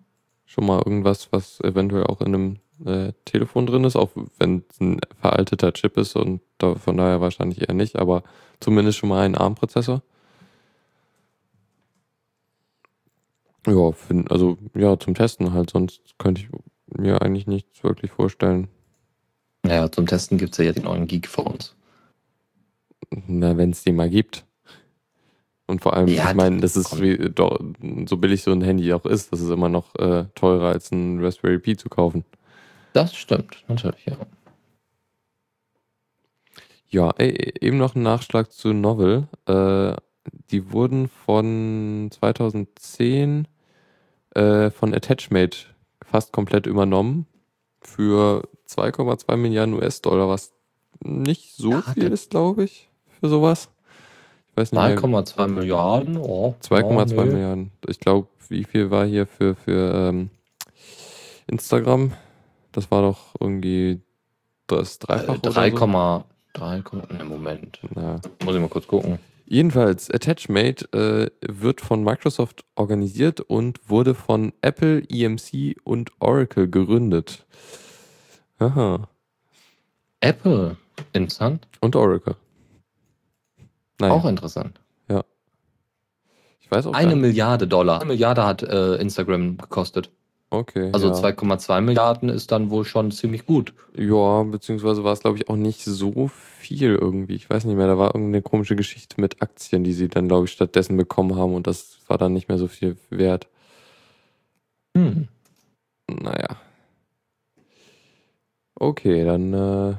[0.46, 4.80] schon mal irgendwas, was eventuell auch in einem äh, Telefon drin ist, auch wenn es
[4.80, 8.24] ein veralteter Chip ist und da, von daher wahrscheinlich eher nicht, aber
[8.60, 10.02] zumindest schon mal ein ARM-Prozessor.
[13.68, 16.50] Ja, find, also ja, zum Testen halt, sonst könnte ich
[16.96, 18.68] mir eigentlich nichts wirklich vorstellen.
[19.66, 21.76] Ja, zum Testen gibt es ja jetzt die neuen Geek-Phones.
[23.28, 24.46] Na, wenn es die mal gibt.
[25.68, 27.60] Und vor allem, Ja, ich meine, das ist wie, doch,
[28.08, 31.24] so billig so ein Handy auch ist, das ist immer noch äh, teurer als ein
[31.24, 32.24] Raspberry Pi zu kaufen.
[32.94, 34.16] Das stimmt, natürlich, ja.
[36.88, 39.28] Ja, eben noch ein Nachschlag zu Novel.
[39.48, 39.96] Äh,
[40.52, 43.48] die wurden von 2010
[44.36, 45.58] äh, von Attachmate
[46.04, 47.26] fast komplett übernommen
[47.82, 50.54] für 2,2 Milliarden US-Dollar, was
[51.04, 53.70] nicht so Ja, viel ist, glaube ich, für sowas.
[54.56, 54.98] Weiß nicht mehr.
[54.98, 56.18] 2,2 Milliarden.
[56.18, 57.32] Oh, 2,2 oh, nö.
[57.32, 57.72] Milliarden.
[57.88, 60.30] Ich glaube, wie viel war hier für, für ähm,
[61.48, 62.14] Instagram?
[62.72, 64.02] Das war doch irgendwie
[64.68, 66.24] das Äh, Dreifache oder 3, so.
[66.54, 66.84] 3,
[67.18, 67.80] ne, Moment.
[67.94, 68.22] Na.
[68.44, 69.20] Muss ich mal kurz gucken.
[69.48, 77.46] Jedenfalls, Attachmate äh, wird von Microsoft organisiert und wurde von Apple, EMC und Oracle gegründet.
[78.58, 79.08] Aha.
[80.22, 80.78] Apple,
[81.14, 81.68] interessant.
[81.82, 82.36] Und Oracle.
[84.00, 84.80] Naja, Auch interessant.
[86.60, 87.22] ich weiß auch Eine gar nicht.
[87.22, 88.02] Milliarde Dollar.
[88.02, 90.10] Eine Milliarde hat äh, Instagram gekostet.
[90.50, 90.90] Okay.
[90.94, 91.14] Also ja.
[91.14, 93.74] 2,2 Milliarden ist dann wohl schon ziemlich gut.
[93.96, 97.36] Ja, beziehungsweise war es, glaube ich, auch nicht so viel irgendwie.
[97.36, 100.46] Ich weiß nicht mehr, da war irgendeine komische Geschichte mit Aktien, die sie dann, glaube
[100.46, 103.48] ich, stattdessen bekommen haben und das war dann nicht mehr so viel wert.
[104.96, 105.28] Hm.
[106.10, 106.58] Naja.
[108.76, 109.96] Okay, dann äh,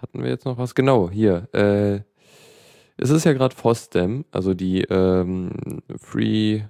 [0.00, 0.74] hatten wir jetzt noch was?
[0.74, 1.48] Genau, hier.
[1.52, 2.00] Äh,
[2.98, 6.62] es ist ja gerade FOSDEM, also die ähm, Free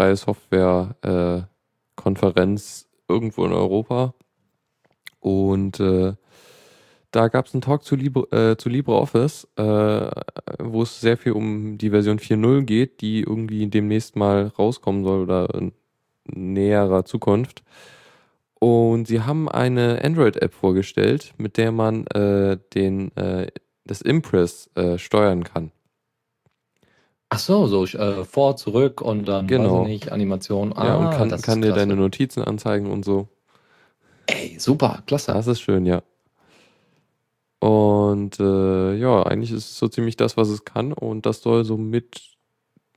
[0.00, 1.42] Freie Software äh,
[1.96, 4.14] Konferenz irgendwo in Europa.
[5.18, 6.14] Und äh,
[7.10, 10.10] da gab es einen Talk zu, Libre, äh, zu LibreOffice, äh,
[10.58, 15.22] wo es sehr viel um die Version 4.0 geht, die irgendwie demnächst mal rauskommen soll
[15.22, 15.72] oder in
[16.24, 17.62] näherer Zukunft.
[18.60, 23.48] Und sie haben eine Android-App vorgestellt, mit der man äh, den, äh,
[23.90, 25.72] das Impress äh, steuern kann.
[27.28, 29.82] Ach so, so äh, vor, zurück und dann, Genau.
[29.82, 30.72] weiß ich nicht, Animation.
[30.76, 31.80] ja, und Ah, kann, kann dir klasse.
[31.80, 33.28] deine Notizen anzeigen und so.
[34.26, 35.32] Ey, super, klasse.
[35.32, 36.02] Das ist schön, ja.
[37.60, 40.92] Und äh, ja, eigentlich ist es so ziemlich das, was es kann.
[40.92, 42.20] Und das soll so mit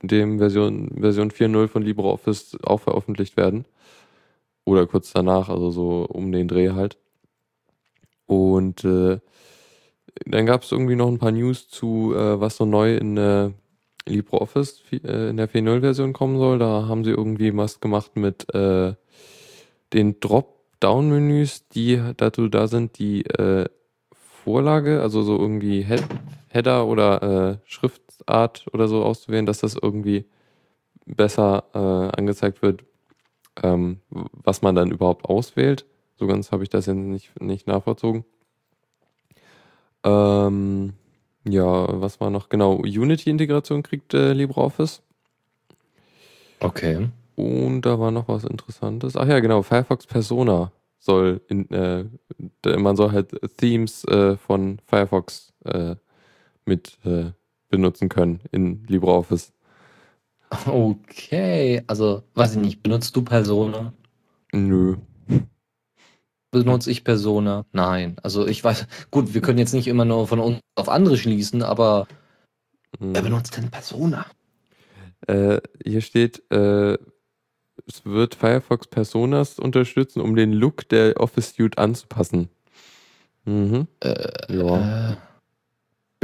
[0.02, 3.66] dem Version, Version 4.0 von LibreOffice auch veröffentlicht werden.
[4.64, 6.96] Oder kurz danach, also so um den Dreh halt.
[8.26, 9.20] Und äh,
[10.26, 13.50] dann gab es irgendwie noch ein paar News zu, äh, was so neu in äh,
[14.06, 16.58] LibreOffice äh, in der 4.0-Version kommen soll.
[16.58, 18.94] Da haben sie irgendwie was gemacht mit äh,
[19.92, 23.66] den Drop-Down-Menüs, die dazu da sind, die äh,
[24.12, 26.04] Vorlage, also so irgendwie Head
[26.48, 30.26] Header oder äh, Schriftart oder so auszuwählen, dass das irgendwie
[31.06, 31.64] besser
[32.16, 32.84] angezeigt wird,
[33.62, 35.84] ähm, was man dann überhaupt auswählt.
[36.16, 38.24] So ganz habe ich das jetzt nicht, nicht nachvollzogen.
[40.04, 40.92] Ähm,
[41.46, 42.48] ja, was war noch?
[42.48, 45.02] Genau, Unity-Integration kriegt äh, LibreOffice.
[46.60, 47.08] Okay.
[47.36, 49.16] Und da war noch was Interessantes.
[49.16, 52.04] Ach ja, genau, Firefox Persona soll in, äh,
[52.78, 55.96] man soll halt Themes äh, von Firefox äh,
[56.64, 57.32] mit äh,
[57.68, 59.52] benutzen können in LibreOffice.
[60.66, 63.92] Okay, also, weiß ich nicht, benutzt du Persona?
[64.52, 64.96] Nö.
[66.62, 67.64] Benutze ich Persona?
[67.72, 68.16] Nein.
[68.22, 71.62] Also ich weiß, gut, wir können jetzt nicht immer nur von uns auf andere schließen,
[71.62, 72.06] aber
[72.98, 73.24] wer Hm.
[73.24, 74.26] benutzt denn Persona?
[75.26, 76.94] Äh, hier steht, äh,
[77.86, 82.48] es wird Firefox Personas unterstützen, um den Look der Office Suite anzupassen.
[83.44, 83.86] Mhm.
[84.00, 85.10] Äh, Ja.
[85.10, 85.16] äh,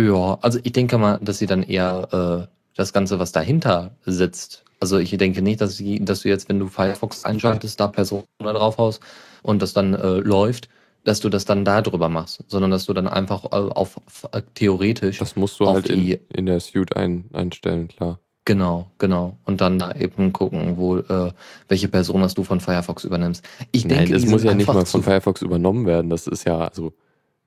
[0.01, 4.65] ja, also ich denke mal, dass sie dann eher äh, das Ganze, was dahinter sitzt.
[4.81, 8.25] Also ich denke nicht, dass, sie, dass du jetzt, wenn du Firefox einschaltest, da Persona
[8.41, 9.01] draufhaust
[9.43, 10.69] und das dann äh, läuft,
[11.05, 14.27] dass du das dann da drüber machst, sondern dass du dann einfach äh, auf, auf
[14.55, 18.19] theoretisch Das musst du halt in, die- in der Suite ein, einstellen, klar.
[18.47, 19.37] Genau, genau.
[19.45, 21.33] Und dann da eben gucken, wo, äh,
[21.69, 23.45] welche Personas du von Firefox übernimmst.
[23.71, 26.09] Ich Nein, denke, das die muss ja nicht mal von Firefox übernommen werden.
[26.11, 26.95] Das ist ja, also,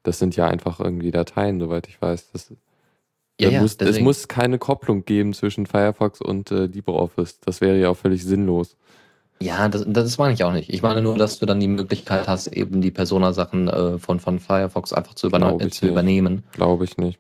[0.04, 2.32] das sind ja einfach irgendwie Dateien, soweit ich weiß.
[2.32, 2.54] Das,
[3.40, 7.40] Ja, ja, muss, es muss keine Kopplung geben zwischen Firefox und äh, LibreOffice.
[7.40, 8.76] Das wäre ja auch völlig sinnlos.
[9.42, 10.70] Ja, das, das meine ich auch nicht.
[10.70, 14.40] Ich meine nur, dass du dann die Möglichkeit hast, eben die Persona-Sachen äh, von, von
[14.40, 16.44] Firefox einfach zu, überne Glaube zu übernehmen.
[16.54, 17.20] Glaube ich nicht.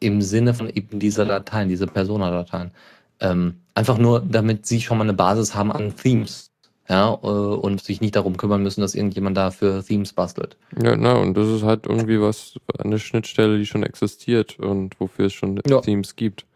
[0.00, 2.72] Im Sinne von eben dieser Dateien, diese Persona-Dateien.
[3.20, 6.50] Ähm, einfach nur, damit sie schon mal eine Basis haben an Themes.
[6.88, 10.56] Ja, äh, und sich nicht darum kümmern müssen, dass irgendjemand dafür Themes bastelt.
[10.82, 15.26] Ja, na, und das ist halt irgendwie was, eine Schnittstelle, die schon existiert und wofür
[15.26, 15.80] es schon Ja.
[15.82, 16.46] Themes gibt.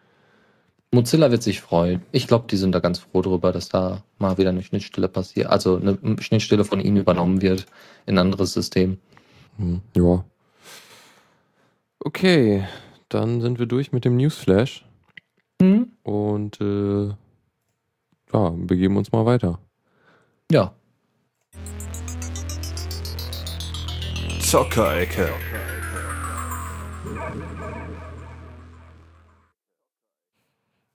[0.90, 2.02] Mozilla wird sich freuen.
[2.12, 5.48] Ich glaube, die sind da ganz froh drüber, dass da mal wieder eine Schnittstelle passiert.
[5.48, 7.66] Also eine Schnittstelle von ihnen übernommen wird
[8.06, 8.98] in ein anderes System.
[9.58, 10.24] Hm, ja.
[12.00, 12.64] Okay,
[13.08, 14.84] dann sind wir durch mit dem Newsflash
[15.60, 15.92] Hm?
[16.02, 17.08] und äh,
[18.32, 19.58] ja, begeben uns mal weiter.
[20.52, 20.74] Ja.
[24.40, 25.30] Zockerecke.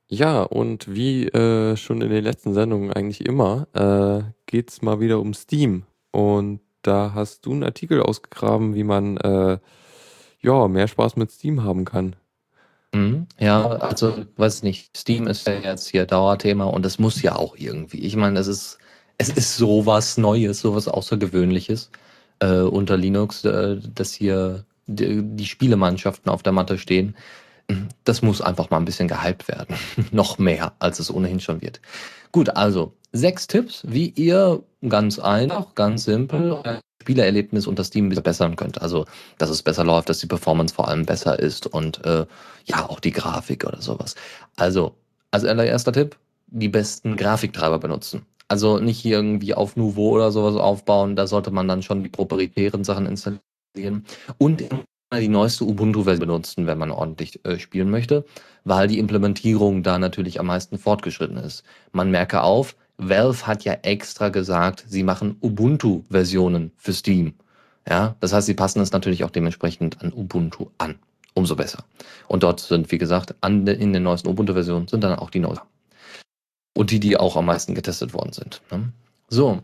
[0.09, 5.19] Ja, und wie äh, schon in den letzten Sendungen eigentlich immer, äh, geht's mal wieder
[5.19, 5.85] um Steam.
[6.11, 9.57] Und da hast du einen Artikel ausgegraben, wie man äh,
[10.39, 12.15] ja mehr Spaß mit Steam haben kann.
[12.93, 13.25] Mhm.
[13.39, 17.55] Ja, also, weiß nicht, Steam ist ja jetzt hier Dauerthema und es muss ja auch
[17.57, 18.01] irgendwie.
[18.01, 18.77] Ich meine, es ist,
[19.17, 21.89] es ist sowas Neues, sowas Außergewöhnliches
[22.39, 27.15] äh, unter Linux, äh, dass hier die, die Spielemannschaften auf der Matte stehen.
[28.05, 29.75] Das muss einfach mal ein bisschen gehypt werden.
[30.11, 31.81] Noch mehr, als es ohnehin schon wird.
[32.31, 38.55] Gut, also sechs Tipps, wie ihr ganz einfach, ganz simpel euer Spielerlebnis unter Steam verbessern
[38.55, 38.81] könnt.
[38.81, 39.05] Also,
[39.37, 42.25] dass es besser läuft, dass die Performance vor allem besser ist und äh,
[42.65, 44.15] ja, auch die Grafik oder sowas.
[44.55, 44.95] Also,
[45.31, 48.25] als allererster Tipp, die besten Grafiktreiber benutzen.
[48.47, 52.09] Also nicht hier irgendwie auf Nouveau oder sowas aufbauen, da sollte man dann schon die
[52.09, 54.05] proprietären Sachen installieren.
[54.37, 58.25] Und immer die neueste Ubuntu-Version benutzen, wenn man ordentlich äh, spielen möchte,
[58.63, 61.63] weil die Implementierung da natürlich am meisten fortgeschritten ist.
[61.91, 67.33] Man merke auf, Valve hat ja extra gesagt, sie machen Ubuntu-Versionen für Steam.
[67.87, 70.95] Ja, das heißt, sie passen es natürlich auch dementsprechend an Ubuntu an.
[71.33, 71.83] Umso besser.
[72.27, 75.67] Und dort sind, wie gesagt, an, in den neuesten Ubuntu-Versionen sind dann auch die neuesten.
[76.77, 78.61] Und die, die auch am meisten getestet worden sind.
[78.71, 78.91] Ne?
[79.29, 79.61] So.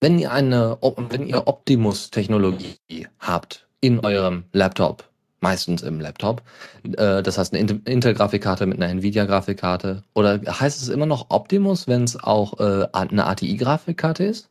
[0.00, 5.08] Wenn ihr eine, wenn ihr Optimus-Technologie habt in eurem Laptop,
[5.44, 6.42] meistens im Laptop.
[6.82, 10.02] Äh, das heißt eine Intel-Grafikkarte mit einer Nvidia-Grafikkarte.
[10.14, 14.48] Oder heißt es immer noch Optimus, wenn es auch äh, eine ATI-Grafikkarte ist?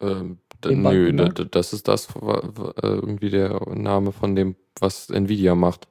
[0.00, 2.08] Ähm, nö, das ist das
[2.80, 5.88] irgendwie der Name von dem, was Nvidia macht.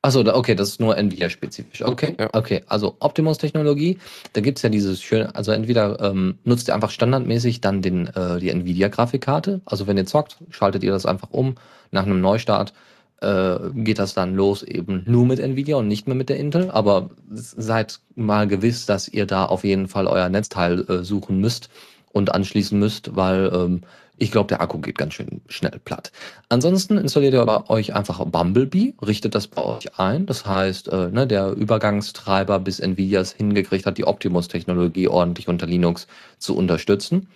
[0.00, 1.82] Achso, okay, das ist nur Nvidia-spezifisch.
[1.82, 2.28] Okay, ja.
[2.32, 2.62] okay.
[2.68, 3.98] Also Optimus-Technologie,
[4.32, 8.06] da gibt es ja dieses schöne, also entweder ähm, nutzt ihr einfach standardmäßig dann den,
[8.06, 9.60] äh, die Nvidia-Grafikkarte.
[9.64, 11.56] Also wenn ihr zockt, schaltet ihr das einfach um.
[11.90, 12.74] Nach einem Neustart
[13.20, 16.70] äh, geht das dann los eben nur mit Nvidia und nicht mehr mit der Intel.
[16.70, 21.70] Aber seid mal gewiss, dass ihr da auf jeden Fall euer Netzteil äh, suchen müsst
[22.12, 23.80] und anschließen müsst, weil ähm,
[24.18, 26.10] ich glaube, der Akku geht ganz schön schnell platt.
[26.48, 30.26] Ansonsten installiert ihr bei euch einfach Bumblebee, richtet das bei euch ein.
[30.26, 35.66] Das heißt, äh, ne, der Übergangstreiber bis Nvidia es hingekriegt hat, die Optimus-Technologie ordentlich unter
[35.66, 36.06] Linux
[36.38, 37.28] zu unterstützen.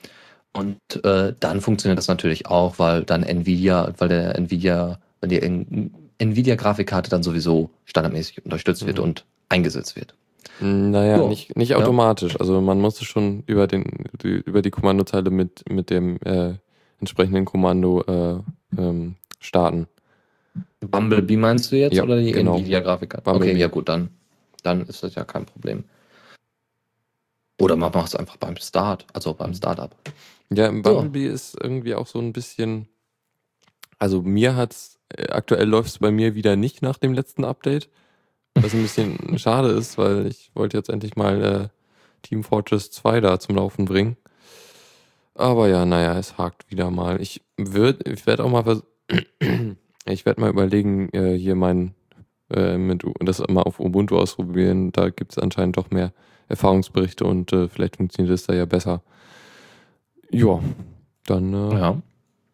[0.53, 5.91] Und äh, dann funktioniert das natürlich auch, weil dann Nvidia, weil der Nvidia, weil die
[6.18, 9.05] Nvidia-Grafikkarte dann sowieso standardmäßig unterstützt wird mhm.
[9.05, 10.14] und eingesetzt wird.
[10.61, 11.28] Naja, so.
[11.28, 12.35] nicht, nicht automatisch.
[12.35, 12.41] Ja.
[12.41, 13.85] Also man musste schon über, den,
[14.22, 16.55] die, über die Kommandozeile mit, mit dem äh,
[17.03, 19.89] entsprechenden Kommando äh, ähm, starten.
[20.81, 22.57] Bumblebee meinst du jetzt ja, oder die genau.
[22.57, 23.31] Nvidia-Grafikkarte?
[23.31, 24.11] Okay, ja gut, dann,
[24.63, 25.85] dann ist das ja kein Problem.
[27.61, 29.95] Oder man macht es einfach beim Start, also beim Startup.
[30.51, 31.35] Ja, im Bumblebee so.
[31.35, 32.89] ist irgendwie auch so ein bisschen.
[33.99, 37.89] Also mir hat's, äh, aktuell läuft es bei mir wieder nicht nach dem letzten Update.
[38.55, 41.69] Was ein bisschen schade ist, weil ich wollte jetzt endlich mal äh,
[42.23, 44.17] Team Fortress 2 da zum Laufen bringen.
[45.35, 47.20] Aber ja, naja, es hakt wieder mal.
[47.20, 48.83] Ich würde, ich werde auch mal,
[50.07, 51.95] ich werde mal überlegen, äh, hier mein,
[52.51, 54.93] äh, mit, das mal auf Ubuntu ausprobieren.
[54.93, 56.12] Da gibt es anscheinend doch mehr
[56.49, 59.03] Erfahrungsberichte und äh, vielleicht funktioniert es da ja besser.
[60.30, 60.61] Ja,
[61.26, 62.03] dann äh, ja.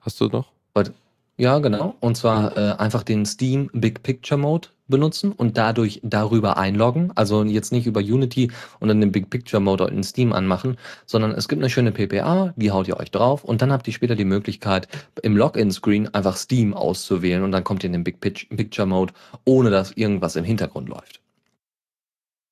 [0.00, 0.52] hast du noch?
[1.40, 1.94] Ja, genau.
[2.00, 7.12] Und zwar äh, einfach den Steam Big Picture Mode benutzen und dadurch darüber einloggen.
[7.14, 10.76] Also jetzt nicht über Unity und dann den Big Picture Mode in Steam anmachen,
[11.06, 13.94] sondern es gibt eine schöne PPA, die haut ihr euch drauf und dann habt ihr
[13.94, 14.88] später die Möglichkeit,
[15.22, 19.14] im Login-Screen einfach Steam auszuwählen und dann kommt ihr in den Big Picture Mode,
[19.44, 21.20] ohne dass irgendwas im Hintergrund läuft.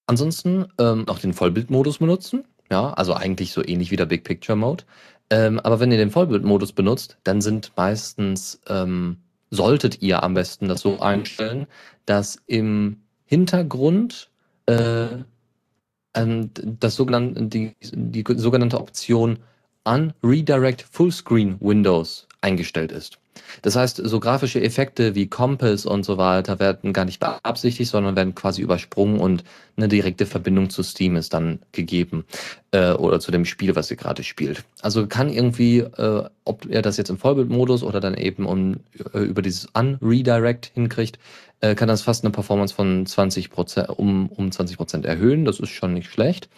[0.07, 2.45] Ansonsten ähm, noch den Vollbildmodus benutzen.
[2.71, 4.85] Ja, also eigentlich so ähnlich wie der Big Picture Mode.
[5.31, 9.19] Ähm, aber wenn ihr den Vollbildmodus benutzt, dann sind meistens, ähm,
[9.51, 11.67] solltet ihr am besten das so einstellen,
[12.05, 14.31] dass im Hintergrund
[14.67, 15.09] äh,
[16.15, 19.39] ähm, das sogenannte, die, die sogenannte Option
[19.85, 23.19] Unredirect Fullscreen Windows eingestellt ist.
[23.63, 28.17] Das heißt, so grafische Effekte wie Compass und so weiter werden gar nicht beabsichtigt, sondern
[28.17, 29.45] werden quasi übersprungen und
[29.77, 32.25] eine direkte Verbindung zu Steam ist dann gegeben
[32.71, 34.65] äh, oder zu dem Spiel, was ihr gerade spielt.
[34.81, 38.81] Also kann irgendwie, äh, ob er das jetzt im Vollbildmodus oder dann eben um,
[39.13, 41.19] äh, über dieses Unredirect hinkriegt,
[41.61, 43.51] äh, kann das fast eine Performance von 20
[43.97, 45.45] um, um 20 erhöhen.
[45.45, 46.49] Das ist schon nicht schlecht.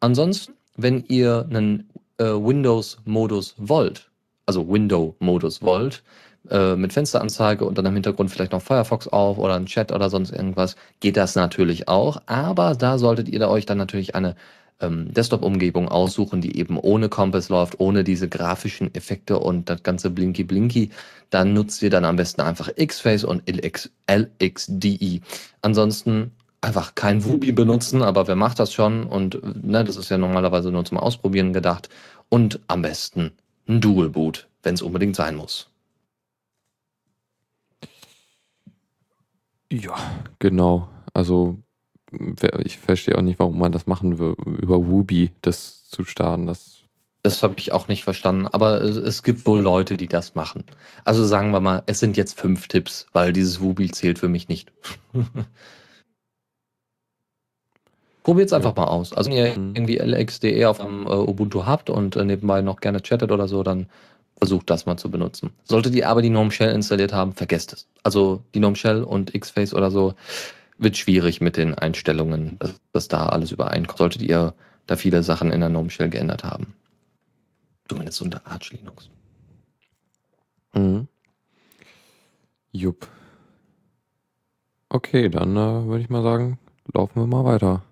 [0.00, 1.88] Ansonsten, wenn ihr einen
[2.18, 4.10] äh, Windows-Modus wollt,
[4.46, 6.02] also Window-Modus wollt,
[6.50, 10.10] äh, mit Fensteranzeige und dann im Hintergrund vielleicht noch Firefox auf oder ein Chat oder
[10.10, 12.22] sonst irgendwas, geht das natürlich auch.
[12.26, 14.36] Aber da solltet ihr da euch dann natürlich eine
[14.80, 20.10] ähm, Desktop-Umgebung aussuchen, die eben ohne Compass läuft, ohne diese grafischen Effekte und das ganze
[20.10, 20.90] Blinky-Blinky.
[21.30, 25.20] Dann nutzt ihr dann am besten einfach Xface und LX, LXDE.
[25.62, 29.04] Ansonsten einfach kein Wubi benutzen, aber wer macht das schon?
[29.04, 31.88] Und ne, das ist ja normalerweise nur zum Ausprobieren gedacht.
[32.28, 33.32] Und am besten
[33.68, 35.68] ein Dual Boot, wenn es unbedingt sein muss.
[39.70, 39.96] Ja,
[40.38, 40.88] genau.
[41.12, 41.58] Also
[42.64, 46.46] ich verstehe auch nicht, warum man das machen will, über Wubi das zu starten.
[46.46, 46.82] Das,
[47.22, 48.46] das habe ich auch nicht verstanden.
[48.46, 50.64] Aber es, es, gibt wohl Leute, die das machen.
[51.04, 54.48] Also sagen wir mal, es sind jetzt fünf Tipps, weil dieses Wubi zählt für mich
[54.48, 54.72] nicht.
[58.26, 59.12] Probiert es einfach mal aus.
[59.12, 59.76] Also wenn ihr mhm.
[59.76, 63.62] irgendwie LXDE auf dem äh, Ubuntu habt und äh, nebenbei noch gerne chattet oder so,
[63.62, 63.86] dann
[64.36, 65.52] versucht das mal zu benutzen.
[65.62, 67.86] Solltet ihr aber die Gnome Shell installiert haben, vergesst es.
[68.02, 70.14] Also die Gnome Shell und Xface oder so
[70.76, 73.98] wird schwierig mit den Einstellungen, dass, dass da alles übereinkommt.
[73.98, 74.54] Solltet ihr
[74.88, 76.74] da viele Sachen in der Gnome Shell geändert haben.
[77.88, 79.08] Zumindest unter Arch Linux.
[80.74, 81.06] Mhm.
[82.72, 83.06] Jupp.
[84.88, 86.58] Okay, dann äh, würde ich mal sagen,
[86.92, 87.85] laufen wir mal weiter.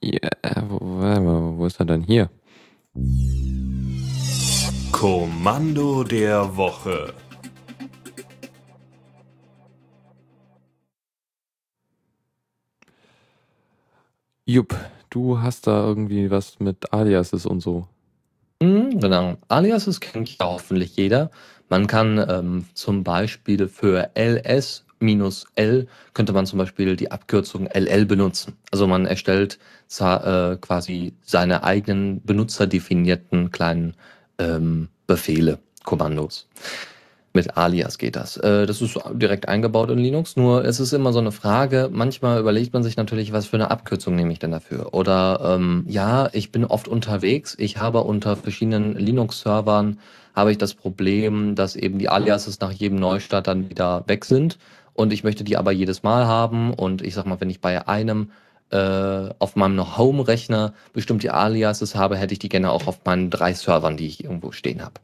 [0.00, 0.30] Ja,
[0.68, 2.30] wo, wo, wo ist er denn hier?
[4.92, 7.12] Kommando der Woche.
[14.44, 14.74] Jupp,
[15.10, 17.86] du hast da irgendwie was mit Aliases und so.
[18.62, 19.36] Mhm, genau.
[19.48, 21.30] Aliases kennt ja hoffentlich jeder.
[21.68, 27.66] Man kann ähm, zum Beispiel für ls minus L könnte man zum Beispiel die Abkürzung
[27.66, 28.54] LL benutzen.
[28.70, 29.58] Also man erstellt
[30.00, 33.94] äh, quasi seine eigenen benutzerdefinierten kleinen
[34.38, 36.48] ähm, Befehle, Kommandos.
[37.34, 38.36] Mit Alias geht das.
[38.38, 42.40] Äh, das ist direkt eingebaut in Linux, nur es ist immer so eine Frage, manchmal
[42.40, 44.94] überlegt man sich natürlich, was für eine Abkürzung nehme ich denn dafür?
[44.94, 49.98] Oder ähm, ja, ich bin oft unterwegs, ich habe unter verschiedenen Linux-Servern
[50.34, 54.58] habe ich das Problem, dass eben die Aliases nach jedem Neustart dann wieder weg sind
[54.98, 57.86] und ich möchte die aber jedes Mal haben und ich sag mal, wenn ich bei
[57.86, 58.32] einem
[58.70, 63.54] äh, auf meinem Home-Rechner bestimmte Aliases habe, hätte ich die gerne auch auf meinen drei
[63.54, 64.94] Servern, die ich irgendwo stehen habe.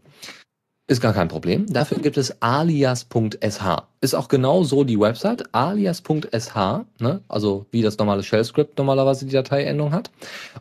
[0.89, 1.73] Ist gar kein Problem.
[1.73, 3.83] Dafür gibt es alias.sh.
[4.01, 6.57] Ist auch genau so die Website, alias.sh,
[6.99, 7.21] ne?
[7.29, 10.11] also wie das normale Shell-Script normalerweise die Dateiendung hat.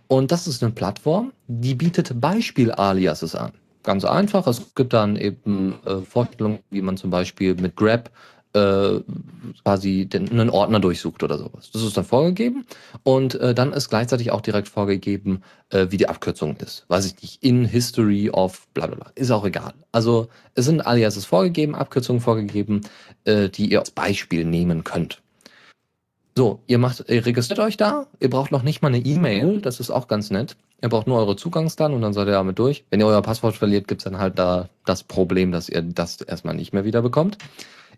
[0.07, 3.51] Und das ist eine Plattform, die bietet Beispiel-Aliases an.
[3.81, 8.11] Ganz einfach, es gibt dann eben äh, Vorstellungen, wie man zum Beispiel mit Grab
[8.54, 8.99] äh,
[9.64, 11.72] quasi den, einen Ordner durchsucht oder sowas.
[11.72, 12.66] Das ist dann vorgegeben
[13.04, 16.86] und äh, dann ist gleichzeitig auch direkt vorgegeben, äh, wie die Abkürzung ist.
[16.88, 19.12] Weiß ich nicht, in History of bla bla bla.
[19.16, 19.74] Ist auch egal.
[19.91, 22.82] Also es sind Aliases vorgegeben, Abkürzungen vorgegeben,
[23.26, 25.22] äh, die ihr als Beispiel nehmen könnt.
[26.36, 29.80] So, ihr macht, ihr registriert euch da, ihr braucht noch nicht mal eine E-Mail, das
[29.80, 30.56] ist auch ganz nett.
[30.82, 32.84] Ihr braucht nur eure Zugangsdaten und dann seid ihr damit durch.
[32.89, 36.56] Wenn ihr euer Passwort verliert, gibt's dann halt da das Problem, dass ihr das erstmal
[36.56, 37.38] nicht mehr wieder bekommt.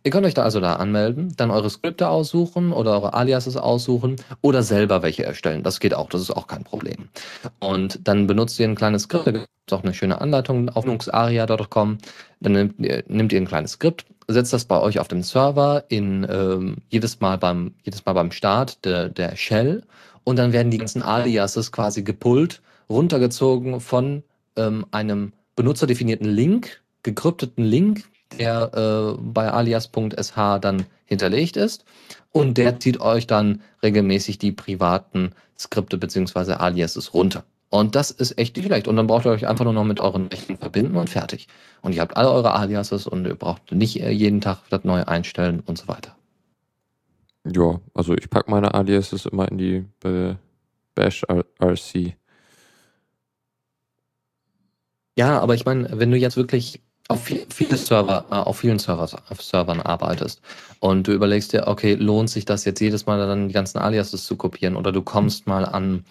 [0.05, 4.17] Ihr könnt euch da also da anmelden, dann eure Skripte aussuchen oder eure Aliases aussuchen
[4.41, 5.63] oder selber welche erstellen.
[5.63, 7.09] Das geht auch, das ist auch kein Problem.
[7.59, 10.85] Und dann benutzt ihr ein kleines Skript, da gibt es auch eine schöne Anleitung auf
[10.85, 11.97] nuxaria.com.
[12.39, 15.85] Dann nehmt ihr, nehmt ihr ein kleines Skript, setzt das bei euch auf dem Server
[15.87, 19.81] in ähm, jedes Mal beim jedes Mal beim Start der, der Shell
[20.23, 24.21] und dann werden die ganzen Aliases quasi gepullt, runtergezogen von
[24.55, 28.03] ähm, einem benutzerdefinierten Link, gekrypteten Link,
[28.37, 31.85] der äh, bei alias.sh dann hinterlegt ist.
[32.31, 36.53] Und der zieht euch dann regelmäßig die privaten Skripte bzw.
[36.53, 37.45] Aliases runter.
[37.69, 38.87] Und das ist echt nicht schlecht.
[38.87, 41.47] Und dann braucht ihr euch einfach nur noch mit euren Rechten verbinden und fertig.
[41.81, 45.03] Und ihr habt alle eure Aliases und ihr braucht nicht äh, jeden Tag das neu
[45.03, 46.15] einstellen und so weiter.
[47.45, 50.35] Ja, also ich packe meine Aliases immer in die äh,
[50.95, 51.25] Bash
[51.61, 52.15] RC.
[55.17, 59.15] Ja, aber ich meine, wenn du jetzt wirklich auf viele Server, äh, auf vielen Servers,
[59.29, 60.41] auf Servern arbeitest
[60.79, 64.25] und du überlegst dir, okay, lohnt sich das jetzt jedes Mal dann die ganzen Aliases
[64.25, 66.03] zu kopieren oder du kommst mal an,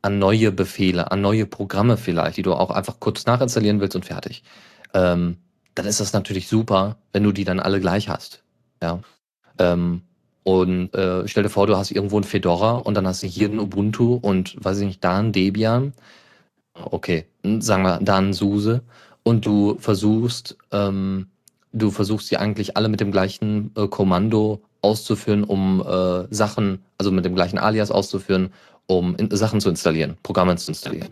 [0.00, 4.06] an neue Befehle, an neue Programme vielleicht, die du auch einfach kurz nachinstallieren willst und
[4.06, 4.42] fertig.
[4.94, 5.36] Ähm,
[5.74, 8.42] dann ist das natürlich super, wenn du die dann alle gleich hast.
[8.82, 9.00] Ja.
[9.58, 10.02] Ähm,
[10.44, 13.50] und äh, stell dir vor, du hast irgendwo ein Fedora und dann hast du hier
[13.50, 15.92] ein Ubuntu und weiß ich nicht, da ein Debian.
[16.72, 17.26] Okay,
[17.58, 18.82] sagen wir da ein SUSE
[19.28, 21.26] und du versuchst, ähm,
[21.74, 27.10] du versuchst sie eigentlich alle mit dem gleichen äh, Kommando auszuführen, um äh, Sachen, also
[27.12, 28.54] mit dem gleichen Alias auszuführen,
[28.86, 31.10] um in, Sachen zu installieren, Programme zu installieren.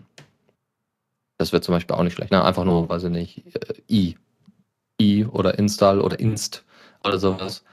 [1.37, 2.31] Das wird zum Beispiel auch nicht schlecht.
[2.31, 2.43] Ne?
[2.43, 4.15] Einfach nur, weiß ich nicht, äh, i.
[4.99, 6.65] i oder install oder inst
[7.05, 7.63] oder sowas.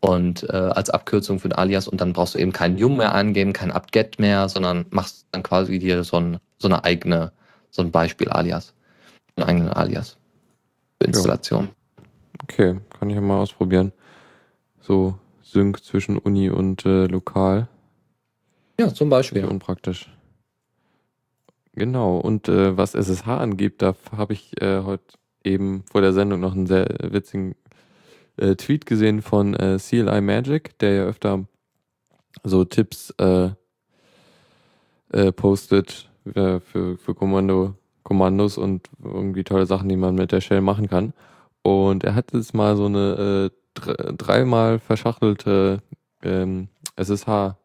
[0.00, 3.14] Und äh, als Abkürzung für ein Alias und dann brauchst du eben keinen Yum mehr
[3.14, 7.30] eingeben, kein apt-get mehr, sondern machst dann quasi dir so, ein, so eine eigene,
[7.70, 8.74] so ein Beispiel-Alias
[9.36, 10.18] einen eigenen Alias
[11.00, 11.68] für Installation.
[12.42, 13.92] Okay, kann ich ja mal ausprobieren.
[14.80, 17.68] So Sync zwischen Uni und äh, Lokal.
[18.80, 19.44] Ja, zum Beispiel.
[19.44, 20.10] Unpraktisch.
[21.74, 25.14] Genau, und äh, was SSH angeht, da habe ich äh, heute
[25.44, 27.54] eben vor der Sendung noch einen sehr witzigen
[28.36, 31.46] äh, Tweet gesehen von äh, CLI Magic, der ja öfter
[32.44, 33.50] so Tipps äh,
[35.12, 40.40] äh, postet äh, für, für Kommando Kommandos und irgendwie tolle Sachen, die man mit der
[40.40, 41.12] Shell machen kann.
[41.62, 45.82] Und er hat jetzt mal so eine äh, dreimal verschachtelte
[46.22, 47.56] ähm, SSH,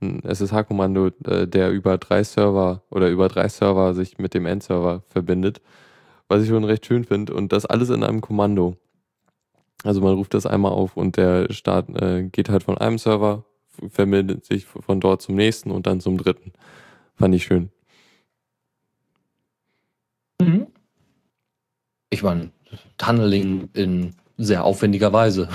[0.00, 5.02] ein SSH-Kommando, äh, der über drei Server oder über drei Server sich mit dem Endserver
[5.08, 5.60] verbindet,
[6.28, 7.34] was ich schon recht schön finde.
[7.34, 8.76] Und das alles in einem Kommando.
[9.84, 13.44] Also man ruft das einmal auf und der Start äh, geht halt von einem Server,
[13.88, 16.52] verbindet sich von dort zum nächsten und dann zum dritten.
[17.16, 17.70] Fand ich schön.
[20.40, 20.66] Mhm.
[22.14, 22.52] Ich meine,
[22.96, 25.48] Tunneling in sehr aufwendiger Weise.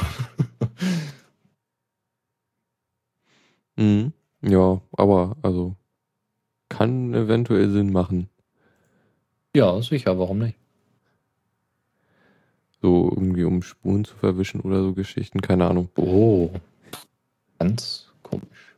[3.78, 4.12] mhm.
[4.42, 5.78] Ja, aber also
[6.68, 8.30] kann eventuell Sinn machen.
[9.56, 10.58] Ja, sicher, warum nicht?
[12.82, 15.88] So irgendwie um Spuren zu verwischen oder so Geschichten, keine Ahnung.
[15.96, 16.50] Oh.
[17.58, 18.69] Ganz komisch.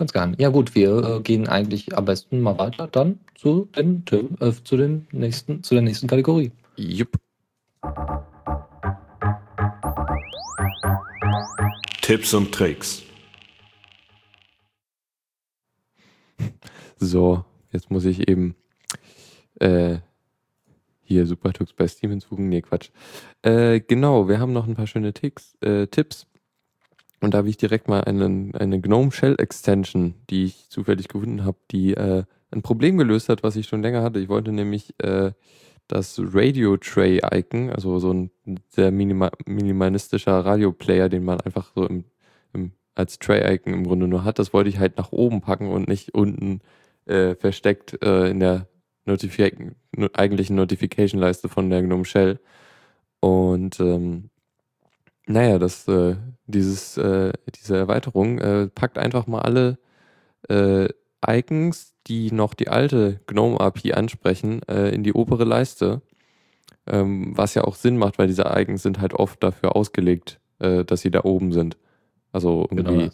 [0.00, 0.34] Ganz geheim.
[0.38, 4.02] Ja gut, wir äh, gehen eigentlich am besten mal weiter dann zu, den,
[4.40, 6.52] äh, zu, den nächsten, zu der nächsten Kategorie.
[6.74, 7.10] Jupp.
[12.00, 13.02] Tipps und Tricks.
[16.96, 18.54] So, jetzt muss ich eben
[19.56, 19.98] äh,
[21.02, 22.48] hier Supertux bei Steam hinzufügen.
[22.48, 22.88] Nee, Quatsch.
[23.42, 26.26] Äh, genau, wir haben noch ein paar schöne Ticks, äh, Tipps.
[27.20, 31.44] Und da habe ich direkt mal einen, eine GNOME Shell Extension, die ich zufällig gefunden
[31.44, 34.20] habe, die äh, ein Problem gelöst hat, was ich schon länger hatte.
[34.20, 35.32] Ich wollte nämlich äh,
[35.86, 38.30] das Radio Tray Icon, also so ein
[38.68, 42.04] sehr minima minimalistischer Radioplayer, den man einfach so im,
[42.52, 45.68] im, als Tray Icon im Grunde nur hat, das wollte ich halt nach oben packen
[45.68, 46.60] und nicht unten
[47.06, 48.68] äh, versteckt äh, in der
[49.04, 49.52] Notifi
[50.12, 52.38] eigentlichen Notification-Leiste von der GNOME Shell.
[53.20, 54.29] Und ähm,
[55.26, 56.16] naja, das, äh,
[56.46, 59.78] dieses, äh, diese Erweiterung äh, packt einfach mal alle
[60.48, 60.88] äh,
[61.26, 66.02] Icons, die noch die alte GNOME API ansprechen, äh, in die obere Leiste.
[66.86, 70.84] Ähm, was ja auch Sinn macht, weil diese Icons sind halt oft dafür ausgelegt, äh,
[70.84, 71.76] dass sie da oben sind.
[72.32, 73.10] Also irgendwie genau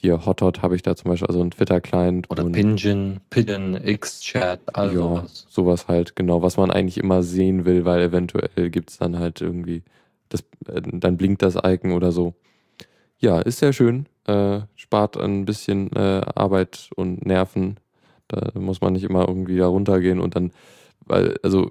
[0.00, 2.30] hier Hothot habe ich da zum Beispiel, also ein Twitter-Client.
[2.30, 5.46] Oder Pingen, Pidgin, X-Chat, all ja, sowas.
[5.50, 9.42] sowas halt, genau, was man eigentlich immer sehen will, weil eventuell gibt es dann halt
[9.42, 9.82] irgendwie,
[10.30, 12.34] das, äh, dann blinkt das Icon oder so.
[13.18, 17.76] Ja, ist sehr schön, äh, spart ein bisschen äh, Arbeit und Nerven.
[18.28, 20.52] Da muss man nicht immer irgendwie da runtergehen und dann,
[21.04, 21.68] weil, also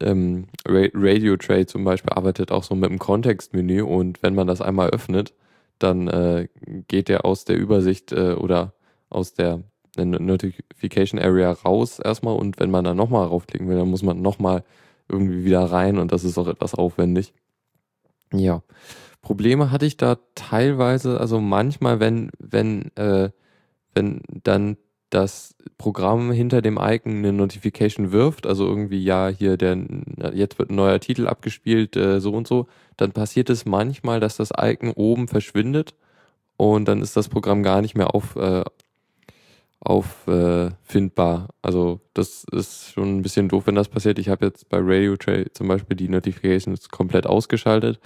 [0.00, 4.60] ähm, Radio Trade zum Beispiel arbeitet auch so mit dem Kontextmenü und wenn man das
[4.60, 5.34] einmal öffnet,
[5.78, 6.48] dann äh,
[6.88, 8.74] geht der aus der Übersicht äh, oder
[9.08, 9.62] aus der
[9.96, 14.62] Notification Area raus erstmal und wenn man dann nochmal raufklicken will, dann muss man nochmal
[15.08, 17.32] irgendwie wieder rein und das ist auch etwas aufwendig.
[18.32, 18.62] Ja.
[19.22, 23.30] Probleme hatte ich da teilweise, also manchmal, wenn, wenn, äh,
[23.94, 24.76] wenn dann
[25.10, 29.76] das Programm hinter dem Icon eine Notification wirft, also irgendwie, ja, hier, der,
[30.32, 34.36] jetzt wird ein neuer Titel abgespielt, äh, so und so, dann passiert es manchmal, dass
[34.36, 35.94] das Icon oben verschwindet
[36.56, 38.64] und dann ist das Programm gar nicht mehr auf, äh,
[39.80, 41.48] auffindbar.
[41.48, 44.18] Äh, also das ist schon ein bisschen doof, wenn das passiert.
[44.18, 47.98] Ich habe jetzt bei Radio Tray zum Beispiel die Notifications komplett ausgeschaltet.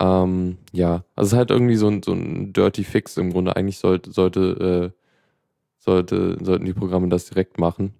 [0.00, 3.56] Ähm, ja, also es ist halt irgendwie so ein, so ein Dirty Fix im Grunde.
[3.56, 4.98] Eigentlich sollte, sollte äh,
[5.78, 7.94] sollte, sollten die Programme das direkt machen.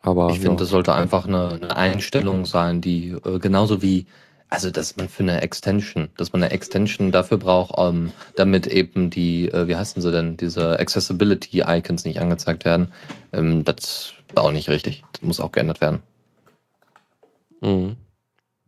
[0.00, 4.06] Aber ich finde, das sollte einfach eine, eine Einstellung sein, die äh, genauso wie,
[4.50, 8.66] also dass man für eine Extension, dass man eine Extension dafür braucht, um, ähm, damit
[8.66, 12.92] eben die, äh, wie heißen sie denn, diese Accessibility-Icons nicht angezeigt werden.
[13.32, 15.04] Ähm, das ist auch nicht richtig.
[15.12, 16.02] Das muss auch geändert werden.
[17.60, 17.96] Mhm.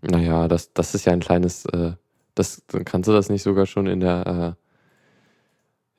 [0.03, 1.93] Naja, das, das ist ja ein kleines, äh,
[2.35, 4.57] das, kannst du das nicht sogar schon in der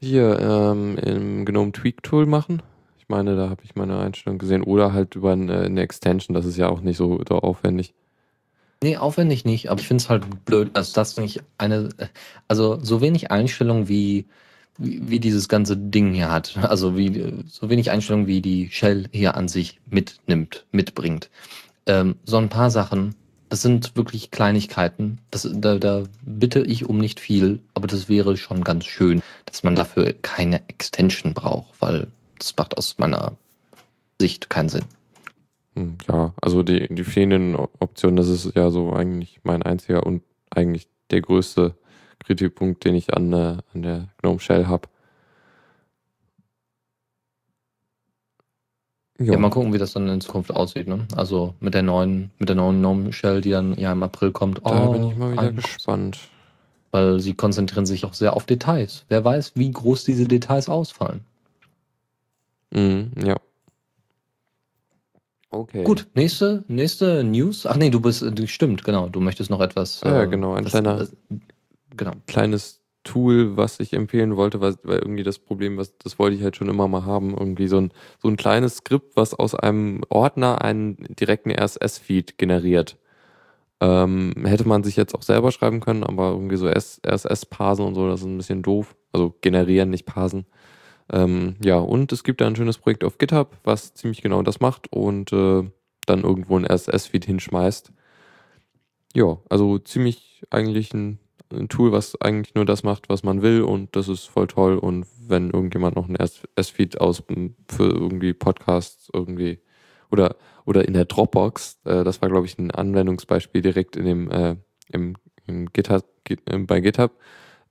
[0.01, 2.61] äh, hier ähm, im GNOME Tweak Tool machen.
[2.97, 4.63] Ich meine, da habe ich meine Einstellung gesehen.
[4.63, 7.93] Oder halt über eine, eine Extension, das ist ja auch nicht so, so aufwendig.
[8.83, 11.89] Nee, aufwendig nicht, aber ich finde es halt blöd, dass das nicht eine,
[12.47, 14.25] also so wenig Einstellung wie,
[14.77, 16.57] wie, wie, dieses ganze Ding hier hat.
[16.57, 21.29] Also wie so wenig Einstellung wie die Shell hier an sich mitnimmt, mitbringt.
[21.85, 23.15] Ähm, so ein paar Sachen
[23.53, 25.19] das sind wirklich Kleinigkeiten.
[25.29, 29.61] Das, da, da bitte ich um nicht viel, aber das wäre schon ganz schön, dass
[29.61, 32.07] man dafür keine Extension braucht, weil
[32.39, 33.33] das macht aus meiner
[34.19, 34.85] Sicht keinen Sinn.
[35.75, 40.21] Hm, ja, also die, die fehlenden Optionen, das ist ja so eigentlich mein einziger und
[40.49, 41.75] eigentlich der größte
[42.19, 44.87] Kritikpunkt, den ich an, äh, an der GNOME Shell habe.
[49.19, 49.33] Ja.
[49.33, 49.39] ja.
[49.39, 50.87] mal gucken, wie das dann in Zukunft aussieht.
[50.87, 51.07] Ne?
[51.15, 54.59] Also mit der neuen, mit der neuen Gnome Shell, die dann ja im April kommt.
[54.63, 56.19] Da oh, bin ich mal wieder gespannt.
[56.91, 59.05] Weil sie konzentrieren sich auch sehr auf Details.
[59.09, 61.21] Wer weiß, wie groß diese Details ausfallen.
[62.71, 63.37] Mhm, ja.
[65.53, 65.83] Okay.
[65.83, 67.67] Gut, nächste, nächste News.
[67.67, 69.07] Ach nee, du bist, stimmt, genau.
[69.07, 70.01] Du möchtest noch etwas.
[70.03, 71.15] Ja, äh, genau, ein das, kleiner, das,
[71.95, 72.13] genau.
[72.25, 76.43] kleines Tool, was ich empfehlen wollte, weil, weil irgendwie das Problem, was, das wollte ich
[76.43, 80.01] halt schon immer mal haben, irgendwie so ein, so ein kleines Skript, was aus einem
[80.09, 82.97] Ordner einen direkten RSS-Feed generiert.
[83.79, 88.07] Ähm, hätte man sich jetzt auch selber schreiben können, aber irgendwie so RSS-Parsen und so,
[88.07, 88.95] das ist ein bisschen doof.
[89.11, 90.47] Also generieren, nicht parsen.
[91.11, 94.59] Ähm, ja, und es gibt da ein schönes Projekt auf GitHub, was ziemlich genau das
[94.59, 95.63] macht und äh,
[96.05, 97.91] dann irgendwo ein RSS-Feed hinschmeißt.
[99.15, 101.19] Ja, also ziemlich eigentlich ein
[101.53, 104.77] ein Tool, was eigentlich nur das macht, was man will und das ist voll toll.
[104.77, 107.23] Und wenn irgendjemand noch ein S-Feed aus
[107.67, 109.59] für irgendwie Podcasts irgendwie
[110.11, 110.35] oder,
[110.65, 114.55] oder in der Dropbox, äh, das war, glaube ich, ein Anwendungsbeispiel direkt in dem, äh,
[114.89, 115.15] im,
[115.47, 117.11] im GitHub, äh, bei GitHub,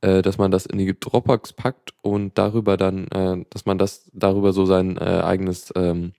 [0.03, 4.11] äh, dass man das in die Dropbox packt und darüber dann, äh, dass man das
[4.13, 6.13] darüber so sein äh, eigenes, ähm,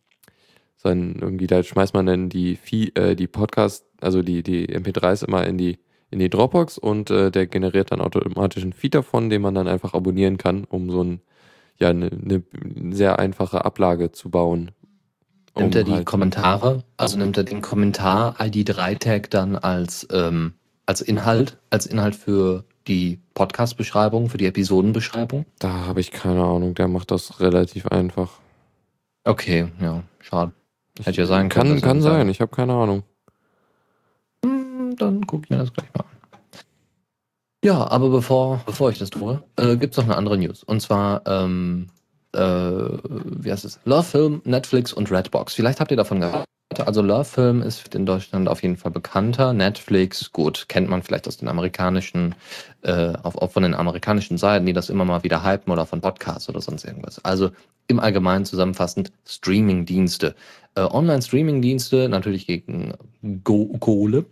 [0.78, 2.58] sein, irgendwie, da schmeißt man dann die,
[2.96, 5.80] äh, die Podcast, also die, die MP3s immer in die,
[6.12, 9.68] in die Dropbox und äh, der generiert dann automatisch einen Feed davon, den man dann
[9.68, 11.22] einfach abonnieren kann, um so ein,
[11.78, 12.44] ja, eine, eine
[12.96, 14.72] sehr einfache Ablage zu bauen.
[15.56, 20.54] Nimmt um er die halt Kommentare, also nimmt er den Kommentar ID3-Tag dann als, ähm,
[20.86, 25.46] als Inhalt, als Inhalt für die Podcast-Beschreibung, für die Episodenbeschreibung?
[25.60, 28.40] Da habe ich keine Ahnung, der macht das relativ einfach.
[29.24, 30.52] Okay, ja, schade.
[31.04, 31.82] Hätte ja sein können.
[31.82, 33.04] Kann, kann sein, ich habe keine Ahnung.
[34.44, 36.14] Hm, dann guck ich mir das gleich mal an.
[37.64, 40.64] Ja, aber bevor, bevor ich das tue, äh, gibt es noch eine andere News.
[40.64, 41.88] Und zwar, ähm,
[42.34, 43.80] äh, wie heißt es?
[43.86, 45.54] Love Film, Netflix und Redbox.
[45.54, 46.46] Vielleicht habt ihr davon gehört.
[46.82, 49.54] Also Love Film ist in Deutschland auf jeden Fall bekannter.
[49.54, 52.36] Netflix, gut, kennt man vielleicht aus den amerikanischen,
[52.82, 56.02] äh, auf, auf von den amerikanischen Seiten, die das immer mal wieder hypen oder von
[56.02, 57.24] Podcasts oder sonst irgendwas.
[57.24, 57.52] Also
[57.88, 60.36] im Allgemeinen zusammenfassend Streaming-Dienste.
[60.76, 62.94] Äh, Online-Streaming-Dienste, natürlich gegen
[63.44, 64.26] Go Kohle.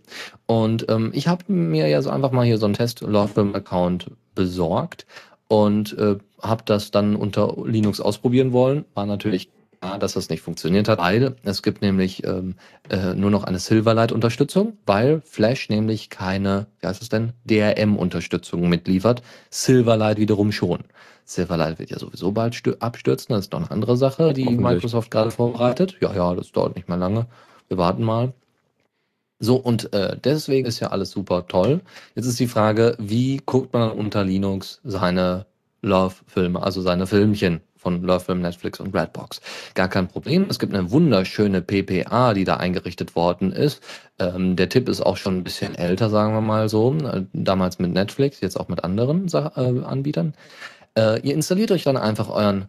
[0.46, 5.06] Und ähm, ich habe mir ja so einfach mal hier so einen Test-Love-Film-Account besorgt
[5.48, 8.84] und äh, habe das dann unter Linux ausprobieren wollen.
[8.94, 9.50] War natürlich
[9.98, 12.54] dass das nicht funktioniert hat, weil es gibt nämlich ähm,
[12.88, 19.22] äh, nur noch eine Silverlight-Unterstützung, weil Flash nämlich keine, wie heißt es denn, DRM-Unterstützung mitliefert.
[19.50, 20.80] Silverlight wiederum schon.
[21.24, 25.30] Silverlight wird ja sowieso bald abstürzen, das ist doch eine andere Sache, die Microsoft gerade
[25.30, 25.96] vorbereitet.
[26.00, 27.26] Ja, ja, das dauert nicht mehr lange.
[27.68, 28.32] Wir warten mal.
[29.40, 31.80] So, und äh, deswegen ist ja alles super toll.
[32.14, 35.46] Jetzt ist die Frage, wie guckt man unter Linux seine
[35.80, 37.60] Love-Filme, also seine Filmchen?
[37.82, 39.40] Von Love Netflix und Redbox.
[39.74, 40.46] Gar kein Problem.
[40.48, 43.82] Es gibt eine wunderschöne PPA, die da eingerichtet worden ist.
[44.18, 46.94] Ähm, der Tipp ist auch schon ein bisschen älter, sagen wir mal so.
[46.94, 50.34] Äh, damals mit Netflix, jetzt auch mit anderen äh, Anbietern.
[50.96, 52.68] Äh, ihr installiert euch dann einfach euren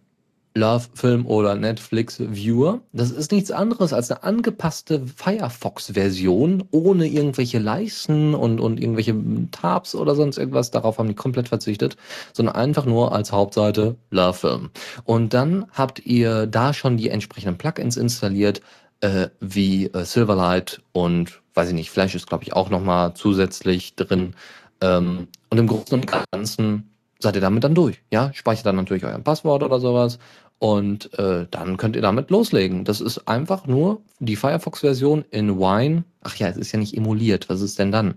[0.56, 2.82] Love Film oder Netflix Viewer.
[2.92, 9.16] Das ist nichts anderes als eine angepasste Firefox-Version ohne irgendwelche Leisten und, und irgendwelche
[9.52, 10.70] Tabs oder sonst irgendwas.
[10.70, 11.98] Darauf haben die komplett verzichtet,
[12.34, 14.70] sondern einfach nur als Hauptseite Love Film.
[15.06, 18.62] Und dann habt ihr da schon die entsprechenden Plugins installiert,
[19.02, 23.96] äh, wie äh, Silverlight und weiß ich nicht, Flash ist glaube ich auch nochmal zusätzlich
[23.96, 24.36] drin.
[24.82, 26.93] Ähm, und im Großen und Ganzen
[27.24, 28.02] seid ihr damit dann durch.
[28.12, 30.20] Ja, speichert dann natürlich euer Passwort oder sowas
[30.60, 32.86] und äh, dann könnt ihr damit loslegen.
[32.86, 36.04] Das ist einfach nur die Firefox-Version in Wine.
[36.22, 37.50] Ach ja, es ist ja nicht emuliert.
[37.50, 38.16] Was ist denn dann?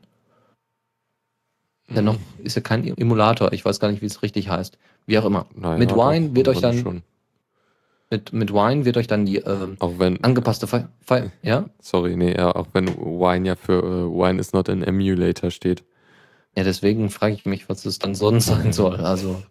[1.88, 2.44] Dennoch mhm.
[2.44, 3.52] ist ja kein Emulator.
[3.52, 4.78] Ich weiß gar nicht, wie es richtig heißt.
[5.06, 5.46] Wie auch immer.
[5.54, 7.02] Naja, mit Wine wird euch dann schon.
[8.10, 10.88] Mit, mit Wine wird euch dann die äh, auch wenn, angepasste File.
[11.00, 11.64] Fi ja?
[11.80, 15.84] Sorry, nee, auch wenn Wine ja für äh, Wine is not an emulator steht.
[16.56, 18.96] Ja, deswegen frage ich mich, was es dann sonst sein soll.
[18.96, 19.42] Also,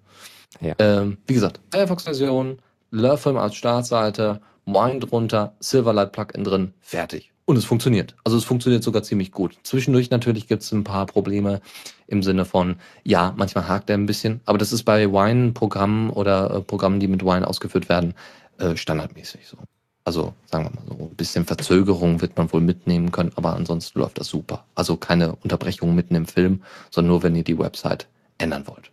[0.60, 0.74] ja.
[0.80, 2.60] ähm, wie gesagt, Firefox-Version,
[2.92, 7.32] Lurfilm als Startseite, Wine drunter, Silverlight Plugin drin, fertig.
[7.48, 8.16] Und es funktioniert.
[8.24, 9.56] Also es funktioniert sogar ziemlich gut.
[9.62, 11.62] Zwischendurch natürlich gibt es ein paar Probleme
[12.08, 16.50] im Sinne von, ja, manchmal hakt er ein bisschen, aber das ist bei Wine-Programmen oder
[16.50, 18.16] äh, Programmen, die mit Wine ausgeführt werden,
[18.58, 19.58] äh, standardmäßig so.
[20.06, 24.00] Also sagen wir mal so, ein bisschen Verzögerung wird man wohl mitnehmen können, aber ansonsten
[24.00, 24.66] läuft das super.
[24.76, 28.92] Also keine Unterbrechung mitten im Film, sondern nur, wenn ihr die Website ändern wollt.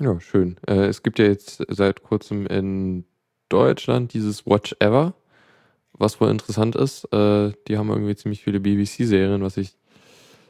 [0.00, 0.56] Ja, schön.
[0.66, 3.04] Äh, es gibt ja jetzt seit kurzem in
[3.50, 5.12] Deutschland dieses Watch Ever,
[5.92, 7.04] was wohl interessant ist.
[7.12, 9.76] Äh, die haben irgendwie ziemlich viele BBC-Serien, was ich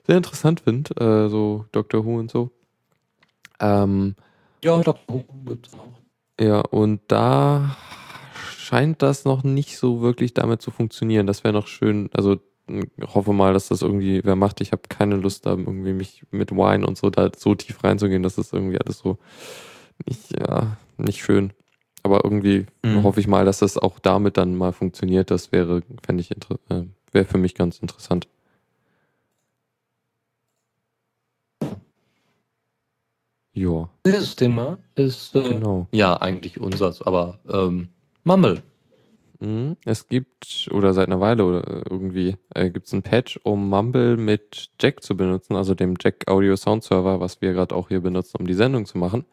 [0.06, 2.52] sehr interessant finde, äh, so Doctor Who und so.
[3.58, 4.14] Ähm,
[4.62, 5.98] ja, Doctor Who gibt's auch.
[6.40, 7.76] Ja, und da
[8.70, 11.26] scheint das noch nicht so wirklich damit zu funktionieren.
[11.26, 12.38] Das wäre noch schön, also
[13.02, 14.60] hoffe mal, dass das irgendwie wer macht.
[14.60, 18.22] Ich habe keine Lust, da irgendwie mich mit Wine und so da so tief reinzugehen.
[18.22, 19.18] Das ist irgendwie alles so
[20.06, 21.52] nicht, ja, nicht schön.
[22.04, 23.02] Aber irgendwie mhm.
[23.02, 25.32] hoffe ich mal, dass das auch damit dann mal funktioniert.
[25.32, 28.28] Das wäre, fände ich, äh, wäre für mich ganz interessant.
[33.52, 33.90] Ja.
[34.04, 35.88] Das Thema ist äh, genau.
[35.90, 37.88] ja eigentlich unseres, aber ähm,
[38.24, 38.62] Mumble
[39.40, 39.76] Mhm.
[39.86, 44.16] Es gibt, oder seit einer Weile oder irgendwie, äh, gibt es ein Patch, um Mumble
[44.18, 48.00] mit Jack zu benutzen, also dem Jack Audio Sound Server, was wir gerade auch hier
[48.00, 49.24] benutzen, um die Sendung zu machen.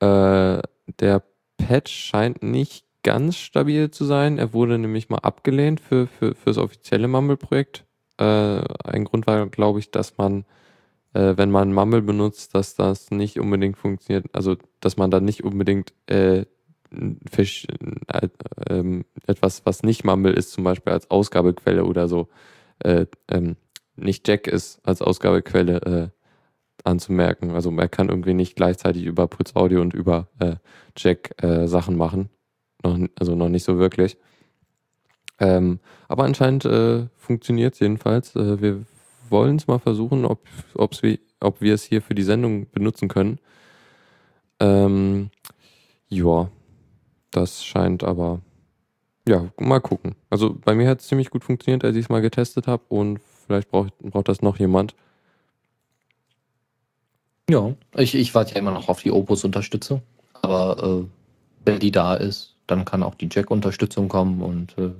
[0.00, 0.62] Äh,
[1.00, 1.22] der
[1.58, 4.38] Patch scheint nicht ganz stabil zu sein.
[4.38, 7.84] Er wurde nämlich mal abgelehnt für, für, für das offizielle Mumble-Projekt.
[8.18, 8.24] Äh,
[8.84, 10.44] ein Grund war, glaube ich, dass man,
[11.12, 15.42] äh, wenn man Mumble benutzt, dass das nicht unbedingt funktioniert, also dass man da nicht
[15.42, 16.44] unbedingt äh,
[17.30, 17.66] Fisch,
[18.08, 18.28] äh,
[18.68, 22.28] ähm, etwas, was nicht Mumble ist, zum Beispiel als Ausgabequelle oder so,
[22.80, 23.56] äh, ähm,
[23.96, 26.08] nicht Jack ist als Ausgabequelle äh,
[26.84, 27.50] anzumerken.
[27.52, 30.56] Also man kann irgendwie nicht gleichzeitig über Puls Audio und über äh,
[30.96, 32.28] Jack äh, Sachen machen.
[32.82, 34.18] Noch, also noch nicht so wirklich.
[35.40, 38.36] Ähm, aber anscheinend äh, funktioniert es jedenfalls.
[38.36, 38.84] Äh, wir
[39.30, 43.38] wollen es mal versuchen, ob, ob wir es hier für die Sendung benutzen können.
[44.60, 45.30] Ähm,
[46.08, 46.48] ja,
[47.36, 48.40] das scheint aber,
[49.28, 50.14] ja, mal gucken.
[50.30, 53.20] Also bei mir hat es ziemlich gut funktioniert, als ich es mal getestet habe und
[53.46, 54.94] vielleicht braucht, braucht das noch jemand.
[57.50, 60.02] Ja, ich, ich warte ja immer noch auf die Opus-Unterstützung.
[60.40, 61.06] Aber äh,
[61.64, 64.42] wenn die da ist, dann kann auch die Jack-Unterstützung kommen.
[64.42, 64.92] Und äh,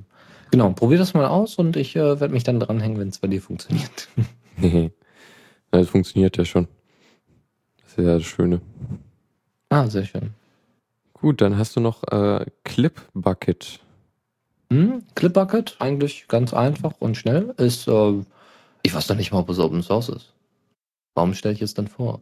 [0.50, 3.28] genau, probier das mal aus und ich äh, werde mich dann dranhängen, wenn es bei
[3.28, 4.08] dir funktioniert.
[5.70, 6.68] das funktioniert ja schon.
[7.82, 8.60] Das ist ja das Schöne.
[9.70, 10.34] Ah, sehr schön.
[11.24, 13.80] Gut, dann hast du noch äh, Clip Bucket.
[14.70, 18.22] Hm, Clip Bucket, eigentlich ganz einfach und schnell, ist, äh,
[18.82, 20.34] ich weiß noch nicht mal, ob es Open Source ist.
[21.14, 22.20] Warum stelle ich es dann vor?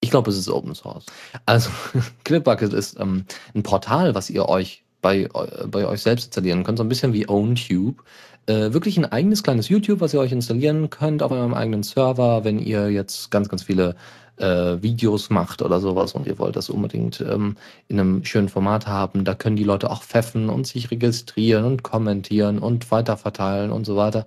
[0.00, 1.06] Ich glaube, es ist Open Source.
[1.46, 1.70] Also,
[2.24, 3.24] Clipbucket ist ähm,
[3.54, 7.12] ein Portal, was ihr euch bei, äh, bei euch selbst installieren könnt, so ein bisschen
[7.12, 8.02] wie OwnTube.
[8.46, 12.42] Äh, wirklich ein eigenes kleines YouTube, was ihr euch installieren könnt auf eurem eigenen Server,
[12.42, 13.94] wenn ihr jetzt ganz, ganz viele
[14.36, 17.56] äh, Videos macht oder sowas und ihr wollt das unbedingt ähm,
[17.88, 21.82] in einem schönen Format haben, da können die Leute auch pfeffen und sich registrieren und
[21.82, 24.26] kommentieren und weiterverteilen und so weiter.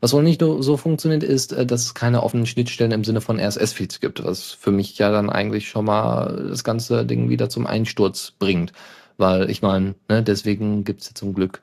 [0.00, 3.38] Was wohl nicht so funktioniert, ist, äh, dass es keine offenen Schnittstellen im Sinne von
[3.38, 7.66] RSS-Feeds gibt, was für mich ja dann eigentlich schon mal das ganze Ding wieder zum
[7.66, 8.72] Einsturz bringt.
[9.16, 11.62] Weil ich meine, ne, deswegen gibt's ja zum Glück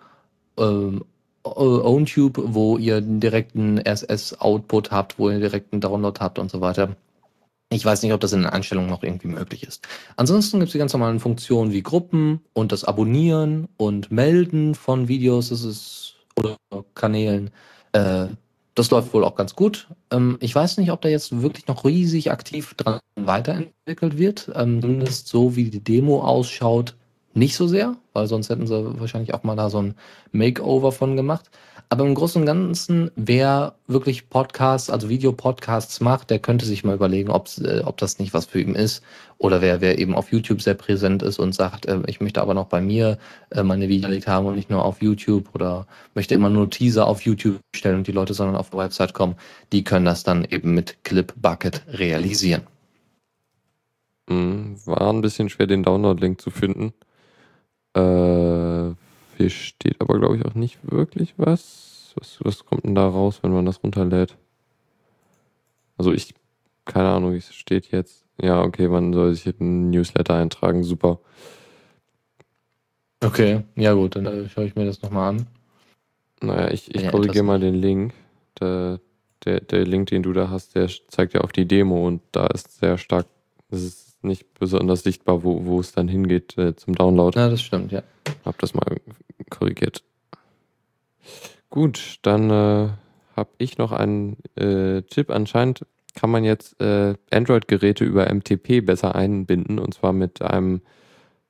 [0.58, 1.04] ähm,
[1.44, 6.62] OwnTube, wo ihr einen direkten RSS-Output habt, wo ihr einen direkten Download habt und so
[6.62, 6.96] weiter.
[7.74, 9.88] Ich weiß nicht, ob das in den Einstellungen noch irgendwie möglich ist.
[10.18, 15.08] Ansonsten gibt es die ganz normalen Funktionen wie Gruppen und das Abonnieren und Melden von
[15.08, 16.58] Videos das ist, oder
[16.96, 17.50] Kanälen.
[17.94, 18.28] Äh,
[18.76, 19.88] das läuft wohl auch ganz gut.
[20.12, 24.52] Ähm, ich weiß nicht, ob da jetzt wirklich noch riesig aktiv dran weiterentwickelt wird.
[24.54, 26.98] Ähm, zumindest so, wie die Demo ausschaut,
[27.34, 29.96] nicht so sehr, weil sonst hätten sie wahrscheinlich auch mal da so ein
[30.34, 31.50] Makeover von gemacht.
[31.92, 36.96] Aber im Großen und Ganzen, wer wirklich Podcasts, also Videopodcasts macht, der könnte sich mal
[36.96, 39.04] überlegen, äh, ob das nicht was für ihn ist.
[39.40, 42.54] Oder wer, wer eben auf YouTube sehr präsent ist und sagt, äh, ich möchte aber
[42.54, 43.18] noch bei mir
[43.50, 45.86] äh, meine Videos haben und nicht nur auf YouTube oder
[46.16, 49.36] möchte immer nur Teaser auf YouTube stellen und die Leute sondern auf der Website kommen,
[49.74, 52.62] die können das dann eben mit Clip Bucket realisieren.
[54.30, 56.94] Mhm, war ein bisschen schwer, den Download-Link zu finden.
[57.96, 58.96] Äh,
[59.42, 62.14] hier steht aber, glaube ich, auch nicht wirklich was.
[62.16, 62.40] was.
[62.42, 64.38] Was kommt denn da raus, wenn man das runterlädt?
[65.98, 66.34] Also ich,
[66.86, 68.26] keine Ahnung, es steht jetzt.
[68.42, 71.20] Ja, okay, man soll sich einen Newsletter eintragen, super.
[73.24, 75.48] Okay, ja gut, dann schaue ich mir das nochmal an.
[76.42, 78.14] Naja, ich, ich ja, korrigiere mal den Link.
[78.60, 79.00] Der,
[79.46, 82.48] der, der Link, den du da hast, der zeigt ja auf die Demo und da
[82.48, 83.28] ist sehr stark,
[83.70, 87.40] es ist nicht besonders sichtbar, wo, wo es dann hingeht äh, zum Download.
[87.40, 88.04] Ja, das stimmt, ja.
[88.46, 88.98] Hab das mal
[89.52, 90.04] korrigiert.
[91.70, 92.90] Gut, dann äh,
[93.36, 95.30] habe ich noch einen äh, Tipp.
[95.30, 95.86] Anscheinend
[96.16, 100.82] kann man jetzt äh, Android-Geräte über MTP besser einbinden und zwar mit einem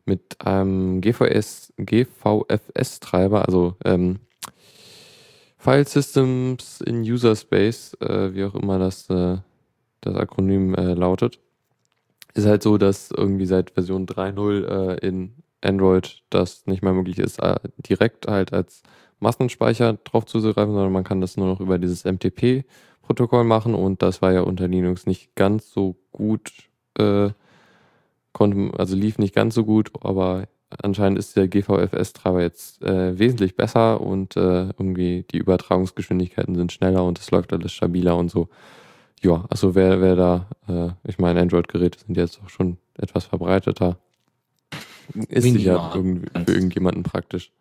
[0.03, 4.19] mit einem GVS, GVFS-Treiber, also ähm,
[5.57, 9.37] File Systems in User Space, äh, wie auch immer das, äh,
[10.01, 11.39] das Akronym äh, lautet
[12.33, 17.19] ist halt so, dass irgendwie seit Version 3.0 äh, in Android das nicht mehr möglich
[17.19, 18.83] ist, äh, direkt halt als
[19.19, 24.21] Massenspeicher drauf zuzugreifen, sondern man kann das nur noch über dieses MTP-Protokoll machen und das
[24.21, 26.51] war ja unter Linux nicht ganz so gut,
[26.97, 27.29] äh,
[28.33, 30.47] konnte, also lief nicht ganz so gut, aber
[30.81, 37.03] anscheinend ist der GVFS-Treiber jetzt äh, wesentlich besser und äh, irgendwie die Übertragungsgeschwindigkeiten sind schneller
[37.03, 38.49] und es läuft alles stabiler und so
[39.21, 43.97] ja, also wer, wer da, äh, ich meine, Android-Geräte sind jetzt auch schon etwas verbreiteter.
[45.27, 47.51] Ist sicher irgendwie für irgendjemanden praktisch.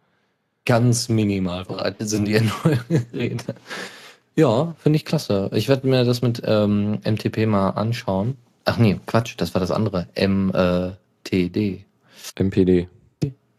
[0.66, 3.54] Ganz minimal verbreitet sind die Android-Geräte.
[4.36, 5.50] Ja, finde ich klasse.
[5.54, 8.36] Ich werde mir das mit ähm, MTP mal anschauen.
[8.64, 10.06] Ach nee, Quatsch, das war das andere.
[10.14, 11.84] MTD.
[12.38, 12.88] MPD.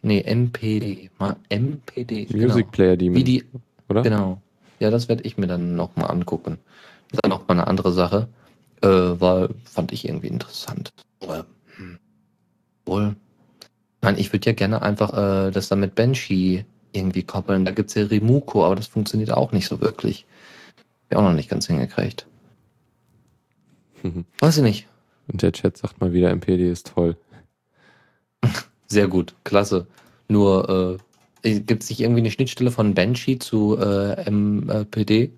[0.03, 1.09] Nee, MPD.
[1.19, 2.27] Mal MPD.
[2.31, 2.71] Music genau.
[2.71, 3.17] Player Demon.
[3.17, 3.43] Wie die,
[3.89, 4.01] oder?
[4.01, 4.41] Genau.
[4.79, 6.57] Ja, das werde ich mir dann nochmal angucken
[7.11, 8.27] dann noch mal eine andere Sache.
[8.81, 10.93] Äh, war, fand ich irgendwie interessant.
[11.21, 11.99] Hm,
[12.85, 13.15] wohl.
[14.01, 17.65] Nein, ich würde ja gerne einfach äh, das dann mit Banshee irgendwie koppeln.
[17.65, 20.25] Da gibt es ja Remuko, aber das funktioniert auch nicht so wirklich.
[21.09, 22.25] Wäre auch noch nicht ganz hingekriegt.
[24.39, 24.87] Weiß ich nicht.
[25.31, 27.15] Und der Chat sagt mal wieder, MPD ist toll.
[28.87, 29.87] Sehr gut, klasse.
[30.27, 31.03] Nur, äh,
[31.43, 35.31] Äh, Gibt es nicht irgendwie eine Schnittstelle von Banshee zu äh, MPD?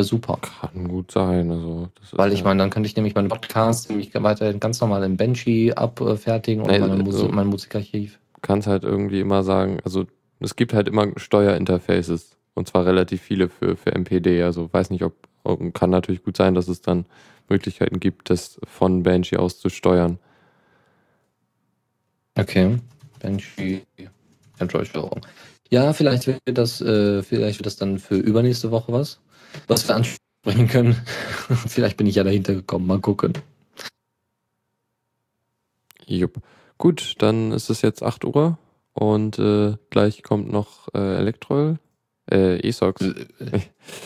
[0.00, 0.38] Super.
[0.40, 1.50] Kann gut sein.
[1.50, 5.16] Also, Weil ich meine, dann könnte ich nämlich meinen Podcast nämlich weiterhin ganz normal in
[5.16, 8.18] Banshee abfertigen und Nee, meine also- Musik, mein Musikarchiv.
[8.42, 10.06] kannst halt irgendwie immer sagen, also
[10.40, 14.42] es gibt halt immer Steuerinterfaces und zwar relativ viele für, für MPD.
[14.44, 17.06] Also weiß nicht, ob ob- kann natürlich gut sein, dass es dann
[17.48, 20.18] Möglichkeiten gibt, das von Banshee aus zu steuern.
[22.36, 22.78] Okay.
[23.20, 23.82] Banshee
[24.58, 25.20] Android-Steuerung.
[25.70, 29.20] Ja, vielleicht wird das, äh, vielleicht wird das dann für übernächste Woche was,
[29.66, 30.96] was wir ansprechen können.
[31.68, 32.86] vielleicht bin ich ja dahinter gekommen.
[32.86, 33.32] Mal gucken.
[36.06, 36.38] Jupp.
[36.78, 38.56] Gut, dann ist es jetzt 8 Uhr
[38.94, 41.78] und äh, gleich kommt noch äh, Elektroll,
[42.30, 43.02] äh, ESOX,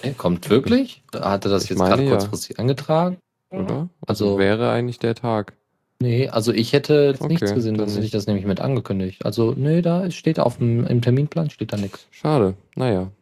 [0.02, 1.02] Äh, Kommt wirklich?
[1.14, 2.10] Hatte das Ich jetzt gerade ja.
[2.10, 3.18] kurzfristig angetragen?
[3.50, 3.88] oder?
[4.06, 5.54] Also- wäre eigentlich der Tag.
[6.00, 9.24] Nee, also ich hätte jetzt Okay, nichts gesehen, sonst hätte ich das nämlich mit angekündigt.
[9.24, 12.08] Also, nee, da steht auf dem im Terminplan steht da nichts.
[12.10, 13.12] Schade, naja.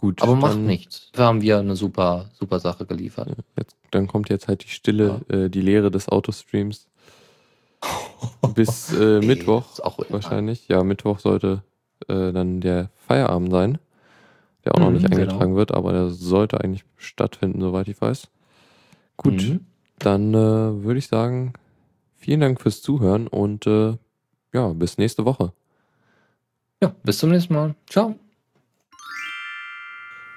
[0.00, 0.22] Gut.
[0.22, 1.10] Aber macht nichts.
[1.12, 3.36] Da haben wir eine super, super Sache geliefert.
[3.58, 6.86] Jetzt, dann kommt jetzt halt die Stille, äh, die Leere des Autostreams.
[8.54, 10.68] Bis äh, Mittwoch Ist auch wahrscheinlich.
[10.68, 11.62] Ja, Mittwoch sollte
[12.08, 13.78] äh, dann der Feierabend sein,
[14.64, 15.22] der auch noch Mhm, nicht genau.
[15.22, 18.28] eingetragen wird, aber der sollte eigentlich stattfinden, soweit ich weiß.
[19.18, 19.66] Gut, Mhm.
[19.98, 21.52] dann äh, würde ich sagen,
[22.16, 23.98] vielen Dank fürs Zuhören und äh,
[24.54, 25.52] ja, bis nächste Woche.
[26.82, 27.74] Ja, bis zum nächsten Mal.
[27.86, 28.14] Ciao.